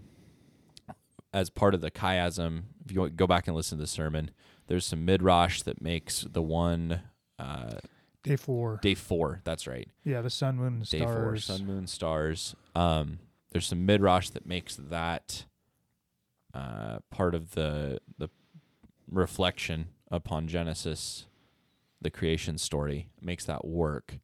as 1.33 1.49
part 1.49 1.73
of 1.73 1.81
the 1.81 1.89
chiasm. 1.89 2.65
If 2.85 2.91
you 2.91 3.09
go 3.09 3.25
back 3.25 3.47
and 3.47 3.55
listen 3.55 3.79
to 3.79 3.83
the 3.83 3.87
sermon, 3.87 4.29
there's 4.67 4.85
some 4.85 5.03
midrash 5.03 5.63
that 5.63 5.81
makes 5.81 6.21
the 6.29 6.43
one 6.43 7.01
uh, 7.39 7.77
Day 8.21 8.35
four. 8.35 8.79
day 8.83 8.93
four. 8.93 9.41
That's 9.43 9.65
right. 9.65 9.87
yeah, 10.03 10.21
the 10.21 10.29
sun, 10.29 10.57
moon, 10.57 10.73
and 10.75 10.89
Day 10.89 10.99
four, 10.99 11.35
stars. 11.37 11.45
sun, 11.45 11.65
moon, 11.65 11.87
stars. 11.87 12.55
Um, 12.75 13.17
there's 13.51 13.65
some 13.65 13.83
midrash 13.83 14.29
that 14.29 14.45
makes 14.45 14.75
that 14.75 15.45
uh, 16.53 16.99
part 17.09 17.33
of 17.33 17.51
the 17.55 17.99
the 18.19 18.29
reflection 19.11 19.89
upon 20.09 20.47
Genesis, 20.47 21.25
the 22.01 22.09
creation 22.09 22.57
story, 22.57 23.09
makes 23.21 23.45
that 23.45 23.65
work, 23.65 24.19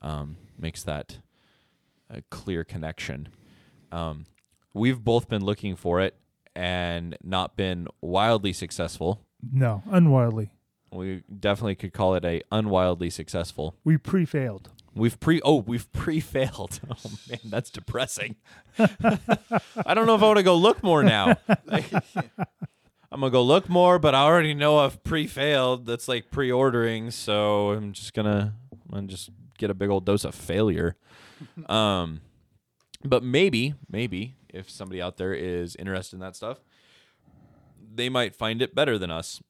um, 0.00 0.36
makes 0.58 0.82
that 0.82 1.18
a 2.10 2.22
clear 2.30 2.64
connection. 2.64 3.28
Um, 3.90 4.26
we've 4.74 5.02
both 5.02 5.28
been 5.28 5.44
looking 5.44 5.76
for 5.76 6.00
it 6.00 6.16
and 6.54 7.16
not 7.22 7.56
been 7.56 7.88
wildly 8.00 8.52
successful. 8.52 9.20
No, 9.52 9.82
unwildly. 9.90 10.50
We 10.92 11.22
definitely 11.40 11.74
could 11.74 11.92
call 11.94 12.14
it 12.14 12.24
a 12.24 12.42
unwildly 12.52 13.10
successful. 13.10 13.76
We 13.82 13.96
pre-failed. 13.96 14.70
We've 14.94 15.18
pre 15.18 15.40
oh 15.42 15.56
we've 15.56 15.90
pre 15.92 16.20
failed. 16.20 16.80
Oh 16.90 17.10
man, 17.30 17.38
that's 17.44 17.70
depressing. 17.70 18.36
I 18.78 19.94
don't 19.94 20.06
know 20.06 20.14
if 20.14 20.22
I 20.22 20.26
want 20.26 20.36
to 20.36 20.42
go 20.42 20.54
look 20.54 20.82
more 20.82 21.02
now. 21.02 21.38
I'm 23.12 23.20
gonna 23.20 23.30
go 23.30 23.42
look 23.42 23.68
more, 23.68 23.98
but 23.98 24.14
I 24.14 24.22
already 24.22 24.54
know 24.54 24.78
I've 24.78 25.04
pre 25.04 25.26
failed. 25.26 25.84
That's 25.84 26.08
like 26.08 26.30
pre 26.30 26.50
ordering, 26.50 27.10
so 27.10 27.72
I'm 27.72 27.92
just 27.92 28.14
gonna 28.14 28.54
I'm 28.90 29.06
just 29.06 29.28
get 29.58 29.70
a 29.70 29.74
big 29.74 29.90
old 29.90 30.06
dose 30.06 30.24
of 30.24 30.34
failure. 30.34 30.96
Um, 31.68 32.20
but 33.02 33.24
maybe 33.24 33.74
maybe 33.90 34.36
if 34.48 34.70
somebody 34.70 35.02
out 35.02 35.16
there 35.16 35.34
is 35.34 35.74
interested 35.74 36.14
in 36.14 36.20
that 36.20 36.36
stuff, 36.36 36.60
they 37.94 38.08
might 38.08 38.36
find 38.36 38.62
it 38.62 38.76
better 38.76 38.96
than 38.96 39.10
us 39.10 39.42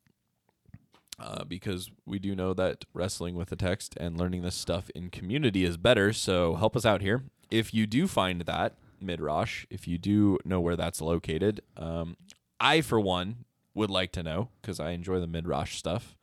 uh, 1.18 1.44
because 1.44 1.90
we 2.06 2.18
do 2.18 2.34
know 2.34 2.54
that 2.54 2.86
wrestling 2.94 3.34
with 3.34 3.50
the 3.50 3.56
text 3.56 3.94
and 3.98 4.18
learning 4.18 4.40
this 4.40 4.54
stuff 4.54 4.88
in 4.94 5.10
community 5.10 5.64
is 5.64 5.76
better. 5.76 6.14
So 6.14 6.54
help 6.54 6.76
us 6.76 6.86
out 6.86 7.02
here. 7.02 7.24
If 7.50 7.74
you 7.74 7.86
do 7.86 8.06
find 8.06 8.40
that 8.42 8.76
midrash, 8.98 9.66
if 9.68 9.86
you 9.86 9.98
do 9.98 10.38
know 10.46 10.60
where 10.60 10.76
that's 10.76 11.02
located, 11.02 11.60
um, 11.76 12.16
I 12.58 12.80
for 12.80 12.98
one 12.98 13.44
would 13.74 13.90
like 13.90 14.12
to 14.12 14.22
know 14.22 14.48
because 14.60 14.80
I 14.80 14.90
enjoy 14.90 15.20
the 15.20 15.26
midrash 15.26 15.76
stuff. 15.76 16.16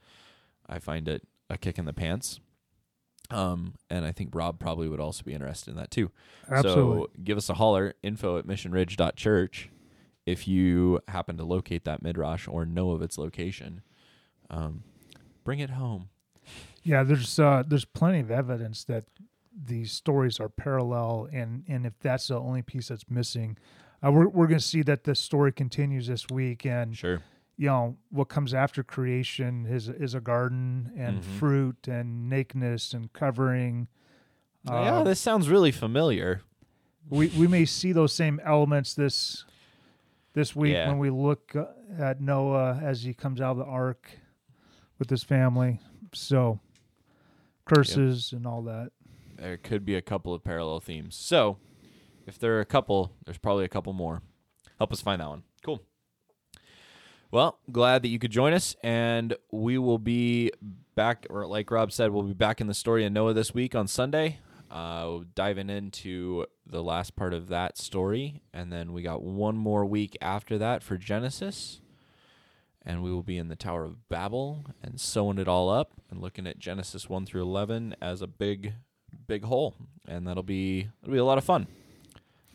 I 0.68 0.80
find 0.80 1.08
it 1.08 1.28
a 1.50 1.58
kick 1.58 1.78
in 1.78 1.86
the 1.86 1.94
pants. 1.94 2.40
Um, 3.32 3.76
and 3.90 4.06
I 4.06 4.12
think 4.12 4.32
Rob 4.34 4.60
probably 4.60 4.88
would 4.88 5.00
also 5.00 5.24
be 5.24 5.34
interested 5.34 5.72
in 5.72 5.78
that 5.78 5.92
too. 5.92 6.12
Absolutely. 6.50 7.04
So 7.04 7.10
give 7.24 7.38
us 7.38 7.50
a 7.50 7.56
holler, 7.56 7.94
info 8.02 8.38
at 8.40 8.48
missionridge.church 8.48 9.70
if 10.26 10.48
you 10.48 11.00
happen 11.08 11.38
to 11.38 11.44
locate 11.44 11.86
that 11.86 12.02
midrash 12.02 12.48
or 12.48 12.66
know 12.66 12.92
of 12.92 13.02
its 13.02 13.18
location. 13.18 13.82
Um, 14.50 14.84
bring 15.44 15.60
it 15.60 15.72
home. 15.72 16.10
Yeah, 16.84 17.04
there's 17.04 17.38
uh, 17.40 17.64
there's 17.68 17.86
plenty 17.86 18.20
of 18.20 18.32
evidence 18.32 18.84
that 18.86 19.06
these 19.66 19.92
stories 19.92 20.40
are 20.40 20.50
parallel, 20.50 21.28
and 21.32 21.64
and 21.68 21.86
if 21.86 21.94
that's 22.00 22.28
the 22.28 22.40
only 22.40 22.62
piece 22.62 22.88
that's 22.88 23.10
missing, 23.10 23.58
uh, 24.04 24.12
we're 24.12 24.28
we're 24.28 24.48
going 24.48 24.60
to 24.60 24.66
see 24.66 24.82
that 24.84 25.04
the 25.04 25.14
story 25.14 25.52
continues 25.52 26.08
this 26.08 26.28
week, 26.30 26.66
and 26.66 26.96
Sure. 26.98 27.22
You 27.62 27.68
know 27.68 27.98
what 28.10 28.30
comes 28.30 28.54
after 28.54 28.84
creation 28.84 29.66
is 29.68 29.90
is 29.90 30.14
a 30.16 30.22
garden 30.22 30.94
and 30.96 31.20
Mhm. 31.22 31.24
fruit 31.40 31.88
and 31.90 32.30
nakedness 32.30 32.94
and 32.94 33.12
covering. 33.12 33.88
yeah, 34.64 35.00
Uh, 35.00 35.04
this 35.04 35.20
sounds 35.20 35.50
really 35.50 35.72
familiar. 35.72 36.42
we 37.10 37.28
we 37.38 37.48
may 37.48 37.66
see 37.66 37.92
those 37.92 38.14
same 38.14 38.40
elements 38.46 38.94
this 38.94 39.44
this 40.34 40.56
week 40.56 40.74
Yeah. 40.74 40.88
when 40.88 41.00
we 41.00 41.10
look 41.10 41.54
uh, 41.56 41.66
at 41.98 42.22
Noah 42.22 42.80
as 42.82 43.04
he 43.04 43.14
comes 43.14 43.42
out 43.42 43.52
of 43.52 43.58
the 43.58 43.66
ark 43.66 44.10
with 44.98 45.10
his 45.10 45.24
family. 45.24 45.80
So 46.14 46.60
curses 47.66 48.32
and 48.34 48.46
all 48.48 48.62
that. 48.64 48.92
There 49.36 49.58
could 49.58 49.86
be 49.86 49.96
a 49.96 50.02
couple 50.02 50.34
of 50.34 50.44
parallel 50.44 50.80
themes. 50.80 51.16
So, 51.16 51.58
if 52.26 52.38
there 52.40 52.56
are 52.58 52.62
a 52.62 52.66
couple, 52.66 53.12
there's 53.26 53.38
probably 53.38 53.66
a 53.66 53.70
couple 53.70 53.94
more. 53.94 54.22
Help 54.78 54.92
us 54.92 55.02
find 55.02 55.22
that 55.22 55.30
one. 55.30 55.44
Well, 57.32 57.60
glad 57.72 58.02
that 58.02 58.08
you 58.08 58.18
could 58.18 58.32
join 58.32 58.54
us, 58.54 58.76
and 58.82 59.36
we 59.52 59.78
will 59.78 60.00
be 60.00 60.52
back, 60.96 61.28
or 61.30 61.46
like 61.46 61.70
Rob 61.70 61.92
said, 61.92 62.10
we'll 62.10 62.24
be 62.24 62.34
back 62.34 62.60
in 62.60 62.66
the 62.66 62.74
story 62.74 63.06
of 63.06 63.12
Noah 63.12 63.34
this 63.34 63.54
week 63.54 63.76
on 63.76 63.88
Sunday, 63.88 64.40
uh, 64.72 65.20
diving 65.36 65.70
into 65.70 66.48
the 66.66 66.82
last 66.82 67.16
part 67.16 67.36
of 67.36 67.48
that 67.50 67.78
story, 67.78 68.42
and 68.52 68.74
then 68.74 68.94
we 68.94 69.04
got 69.04 69.22
one 69.22 69.56
more 69.56 69.86
week 69.86 70.18
after 70.24 70.58
that 70.58 70.82
for 70.82 70.98
Genesis, 70.98 71.82
and 72.84 73.04
we 73.04 73.12
will 73.12 73.22
be 73.22 73.38
in 73.38 73.48
the 73.48 73.56
Tower 73.56 73.84
of 73.84 74.10
Babel 74.10 74.66
and 74.82 75.00
sewing 75.00 75.38
it 75.38 75.48
all 75.48 75.70
up 75.70 76.02
and 76.10 76.20
looking 76.20 76.48
at 76.48 76.58
Genesis 76.58 77.08
one 77.08 77.28
through 77.28 77.44
eleven 77.44 77.96
as 78.02 78.24
a 78.24 78.28
big, 78.28 78.74
big 79.28 79.44
whole, 79.44 79.76
and 80.08 80.28
that'll 80.28 80.42
be 80.42 80.90
it'll 81.04 81.14
be 81.14 81.20
a 81.20 81.26
lot 81.26 81.38
of 81.38 81.44
fun. 81.44 81.68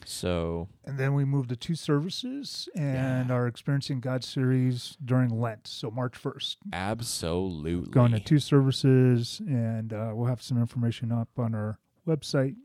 So 0.07 0.69
And 0.85 0.99
then 0.99 1.15
we 1.15 1.25
move 1.25 1.49
to 1.49 1.57
two 1.57 1.75
services 1.75 2.69
and 2.75 3.31
our 3.31 3.47
Experiencing 3.47 4.01
God 4.01 4.25
series 4.25 4.97
during 5.05 5.29
Lent. 5.29 5.67
So 5.67 5.91
March 5.91 6.21
1st. 6.21 6.57
absolutely 6.73 7.91
Going 7.91 8.13
to 8.13 8.21
two 8.21 8.39
services, 8.39 9.41
and 9.47 9.93
uh, 9.93 10.11
we'll 10.15 10.29
have 10.29 10.43
some 10.43 10.59
information 10.59 11.13
up 11.13 11.29
on 11.39 11.55
our 11.55 11.79
website. 12.07 12.57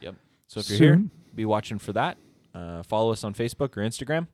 Yep. 0.00 0.16
So 0.48 0.60
if 0.60 0.70
you're 0.70 0.78
here, 0.78 1.04
be 1.34 1.44
watching 1.44 1.78
for 1.78 1.92
that. 1.92 2.18
Uh, 2.54 2.82
follow 2.82 3.12
us 3.12 3.22
on 3.24 3.34
Facebook 3.34 3.76
or 3.76 3.82
Instagram. 3.82 4.26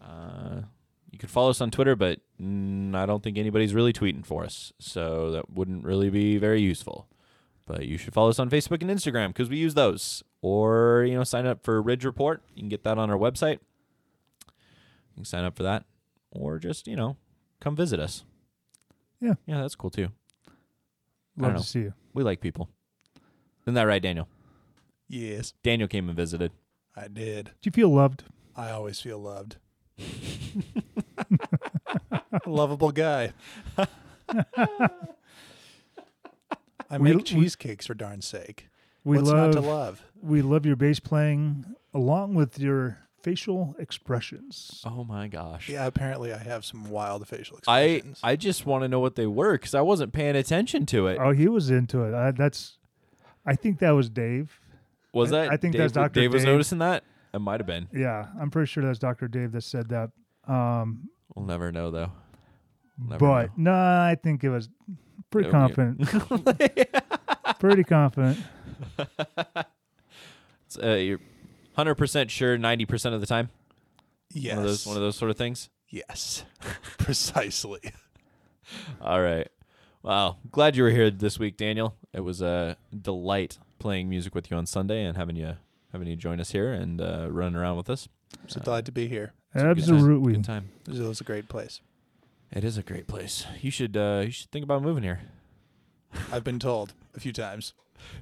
Uh, 0.00 0.62
you 1.10 1.18
could 1.18 1.30
follow 1.30 1.50
us 1.50 1.60
on 1.60 1.70
Twitter, 1.70 1.94
but 1.94 2.20
mm, 2.40 2.94
I 2.94 3.06
don't 3.06 3.22
think 3.22 3.38
anybody's 3.38 3.74
really 3.74 3.92
tweeting 3.92 4.26
for 4.26 4.44
us, 4.44 4.72
so 4.80 5.30
that 5.30 5.50
wouldn't 5.50 5.84
really 5.84 6.10
be 6.10 6.38
very 6.38 6.60
useful. 6.60 7.08
But 7.66 7.86
you 7.86 7.96
should 7.96 8.14
follow 8.14 8.30
us 8.30 8.38
on 8.38 8.50
Facebook 8.50 8.82
and 8.82 8.90
Instagram 8.90 9.28
because 9.28 9.48
we 9.48 9.58
use 9.58 9.74
those. 9.74 10.24
Or 10.42 11.04
you 11.08 11.14
know, 11.14 11.24
sign 11.24 11.46
up 11.46 11.64
for 11.64 11.80
Ridge 11.80 12.04
Report. 12.04 12.42
You 12.54 12.62
can 12.62 12.68
get 12.68 12.82
that 12.84 12.98
on 12.98 13.10
our 13.10 13.16
website. 13.18 13.58
You 14.44 15.16
can 15.16 15.24
sign 15.24 15.44
up 15.44 15.56
for 15.56 15.62
that, 15.62 15.84
or 16.32 16.58
just 16.58 16.86
you 16.88 16.96
know, 16.96 17.16
come 17.60 17.76
visit 17.76 18.00
us. 18.00 18.24
Yeah. 19.20 19.34
yeah, 19.46 19.60
that's 19.60 19.76
cool 19.76 19.90
too. 19.90 20.08
Love 21.36 21.56
to 21.56 21.62
see 21.62 21.80
you. 21.80 21.94
We 22.12 22.24
like 22.24 22.40
people. 22.40 22.68
Isn't 23.64 23.74
that 23.74 23.84
right, 23.84 24.02
Daniel? 24.02 24.26
Yes, 25.08 25.52
Daniel 25.62 25.86
came 25.88 26.08
and 26.08 26.16
visited. 26.16 26.50
I 26.96 27.06
did. 27.08 27.46
Do 27.60 27.68
you 27.68 27.72
feel 27.72 27.90
loved? 27.90 28.24
I 28.56 28.70
always 28.70 28.98
feel 29.00 29.18
loved. 29.20 29.56
Lovable 32.46 32.90
guy. 32.90 33.32
I 33.78 33.86
We- 36.98 36.98
make 36.98 37.16
we- 37.18 37.22
cheesecakes 37.22 37.86
for 37.86 37.94
darn 37.94 38.20
sake. 38.22 38.68
We 39.04 39.16
What's 39.16 39.30
love 39.30 39.54
not 39.54 39.60
to 39.62 39.68
love? 39.68 40.02
We 40.22 40.40
love 40.42 40.64
your 40.64 40.76
bass 40.76 41.00
playing 41.00 41.66
along 41.92 42.34
with 42.34 42.58
your 42.58 42.98
facial 43.22 43.74
expressions. 43.78 44.82
Oh 44.84 45.04
my 45.04 45.28
gosh. 45.28 45.68
Yeah, 45.68 45.86
apparently 45.86 46.32
I 46.32 46.38
have 46.38 46.64
some 46.64 46.90
wild 46.90 47.26
facial 47.28 47.58
expressions. 47.58 48.20
I 48.22 48.30
I 48.32 48.36
just 48.36 48.66
want 48.66 48.82
to 48.82 48.88
know 48.88 49.00
what 49.00 49.16
they 49.16 49.26
were 49.26 49.52
because 49.52 49.74
I 49.74 49.80
wasn't 49.80 50.12
paying 50.12 50.36
attention 50.36 50.86
to 50.86 51.06
it. 51.06 51.18
Oh, 51.20 51.32
he 51.32 51.48
was 51.48 51.70
into 51.70 52.02
it. 52.02 52.14
I, 52.14 52.30
that's. 52.30 52.78
I 53.44 53.56
think 53.56 53.80
that 53.80 53.90
was 53.90 54.08
Dave. 54.08 54.60
was 55.12 55.30
that? 55.30 55.50
I 55.50 55.56
think 55.56 55.72
Dave, 55.72 55.80
that's 55.82 55.92
Dr. 55.92 56.20
Dave 56.20 56.32
was 56.32 56.44
noticing 56.44 56.78
that. 56.78 57.04
It 57.34 57.40
might 57.40 57.60
have 57.60 57.66
been. 57.66 57.88
Yeah, 57.92 58.26
I'm 58.40 58.50
pretty 58.50 58.66
sure 58.66 58.84
that's 58.84 58.98
Dr. 58.98 59.26
Dave 59.26 59.52
that 59.52 59.62
said 59.62 59.88
that. 59.88 60.10
Um, 60.46 61.08
We'll 61.34 61.46
never 61.46 61.72
know 61.72 61.90
though. 61.90 62.12
Never 62.98 63.18
but 63.18 63.58
no, 63.58 63.72
I 63.72 64.16
think 64.22 64.44
it 64.44 64.50
was 64.50 64.68
pretty 65.30 65.50
confident. 65.50 66.06
pretty 67.58 67.84
confident. 67.84 68.38
It's, 70.74 70.84
uh, 70.84 70.94
you're 70.94 71.20
hundred 71.76 71.96
percent 71.96 72.30
sure, 72.30 72.56
ninety 72.56 72.86
percent 72.86 73.14
of 73.14 73.20
the 73.20 73.26
time. 73.26 73.50
yes. 74.30 74.54
One 74.56 74.64
of 74.64 74.70
those. 74.70 74.86
One 74.86 74.96
of 74.96 75.02
those 75.02 75.16
sort 75.16 75.30
of 75.30 75.36
things. 75.36 75.68
yes. 75.88 76.44
Precisely. 76.98 77.80
All 79.00 79.20
right. 79.20 79.48
Wow. 80.02 80.38
Glad 80.50 80.76
you 80.76 80.82
were 80.82 80.90
here 80.90 81.10
this 81.10 81.38
week, 81.38 81.56
Daniel. 81.56 81.96
It 82.12 82.20
was 82.20 82.40
a 82.40 82.76
delight 82.98 83.58
playing 83.78 84.08
music 84.08 84.34
with 84.34 84.50
you 84.50 84.56
on 84.56 84.66
Sunday 84.66 85.04
and 85.04 85.16
having 85.16 85.36
you 85.36 85.56
having 85.92 86.08
you 86.08 86.16
join 86.16 86.40
us 86.40 86.52
here 86.52 86.72
and 86.72 87.00
uh, 87.00 87.28
running 87.30 87.56
around 87.56 87.76
with 87.76 87.90
us. 87.90 88.08
So 88.46 88.60
glad 88.60 88.86
to 88.86 88.92
be 88.92 89.08
here. 89.08 89.34
It's 89.54 89.62
good 89.62 89.76
time. 89.86 89.96
Absolutely. 89.96 90.32
Good 90.32 90.44
time. 90.44 90.70
This 90.84 90.98
is 90.98 91.20
a 91.20 91.24
great 91.24 91.48
place. 91.48 91.80
It 92.50 92.64
is 92.64 92.78
a 92.78 92.82
great 92.82 93.06
place. 93.06 93.46
You 93.60 93.70
should 93.70 93.96
uh, 93.96 94.22
you 94.24 94.30
should 94.30 94.50
think 94.50 94.64
about 94.64 94.82
moving 94.82 95.02
here. 95.02 95.20
I've 96.30 96.44
been 96.44 96.58
told 96.58 96.94
a 97.14 97.20
few 97.20 97.32
times. 97.32 97.74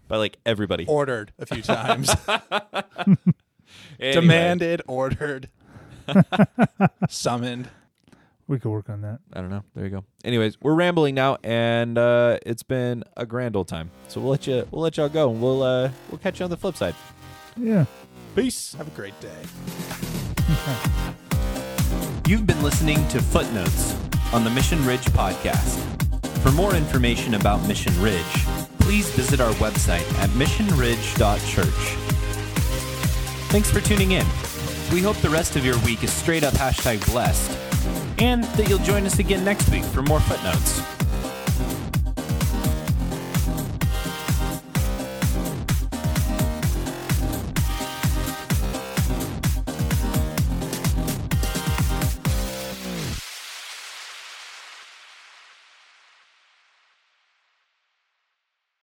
By 0.08 0.16
like 0.16 0.38
everybody. 0.44 0.86
Ordered 0.86 1.32
a 1.38 1.46
few 1.46 1.62
times. 1.62 2.10
Anyway. 4.00 4.20
Demanded, 4.22 4.82
ordered, 4.88 5.48
summoned. 7.08 7.68
We 8.48 8.58
could 8.58 8.70
work 8.70 8.88
on 8.88 9.02
that. 9.02 9.20
I 9.32 9.40
don't 9.40 9.50
know. 9.50 9.62
There 9.74 9.84
you 9.84 9.90
go. 9.90 10.04
Anyways, 10.24 10.60
we're 10.60 10.74
rambling 10.74 11.14
now, 11.14 11.36
and 11.44 11.96
uh, 11.98 12.38
it's 12.44 12.62
been 12.62 13.04
a 13.16 13.26
grand 13.26 13.56
old 13.56 13.68
time. 13.68 13.90
So 14.08 14.20
we'll 14.20 14.30
let 14.30 14.46
you 14.46 14.66
we'll 14.70 14.82
let 14.82 14.96
y'all 14.96 15.08
go, 15.10 15.30
and 15.30 15.40
we'll 15.40 15.62
uh, 15.62 15.90
we'll 16.10 16.18
catch 16.18 16.40
you 16.40 16.44
on 16.44 16.50
the 16.50 16.56
flip 16.56 16.76
side. 16.76 16.94
Yeah. 17.56 17.84
Peace. 18.34 18.74
Have 18.74 18.88
a 18.88 18.90
great 18.92 19.14
day. 19.20 19.28
You've 22.26 22.46
been 22.46 22.62
listening 22.62 23.06
to 23.08 23.20
Footnotes 23.20 23.96
on 24.32 24.44
the 24.44 24.50
Mission 24.50 24.84
Ridge 24.86 25.04
podcast. 25.06 25.78
For 26.38 26.50
more 26.52 26.74
information 26.74 27.34
about 27.34 27.66
Mission 27.68 27.92
Ridge, 28.00 28.46
please 28.90 29.08
visit 29.10 29.40
our 29.40 29.52
website 29.52 30.02
at 30.18 30.28
missionridge.church. 30.30 31.64
Thanks 33.52 33.70
for 33.70 33.80
tuning 33.80 34.10
in. 34.10 34.26
We 34.92 35.00
hope 35.00 35.16
the 35.18 35.30
rest 35.30 35.54
of 35.54 35.64
your 35.64 35.78
week 35.84 36.02
is 36.02 36.12
straight 36.12 36.42
up 36.42 36.54
hashtag 36.54 37.08
blessed, 37.12 37.56
and 38.18 38.42
that 38.42 38.68
you'll 38.68 38.80
join 38.80 39.06
us 39.06 39.20
again 39.20 39.44
next 39.44 39.70
week 39.70 39.84
for 39.84 40.02
more 40.02 40.18
footnotes. 40.18 40.99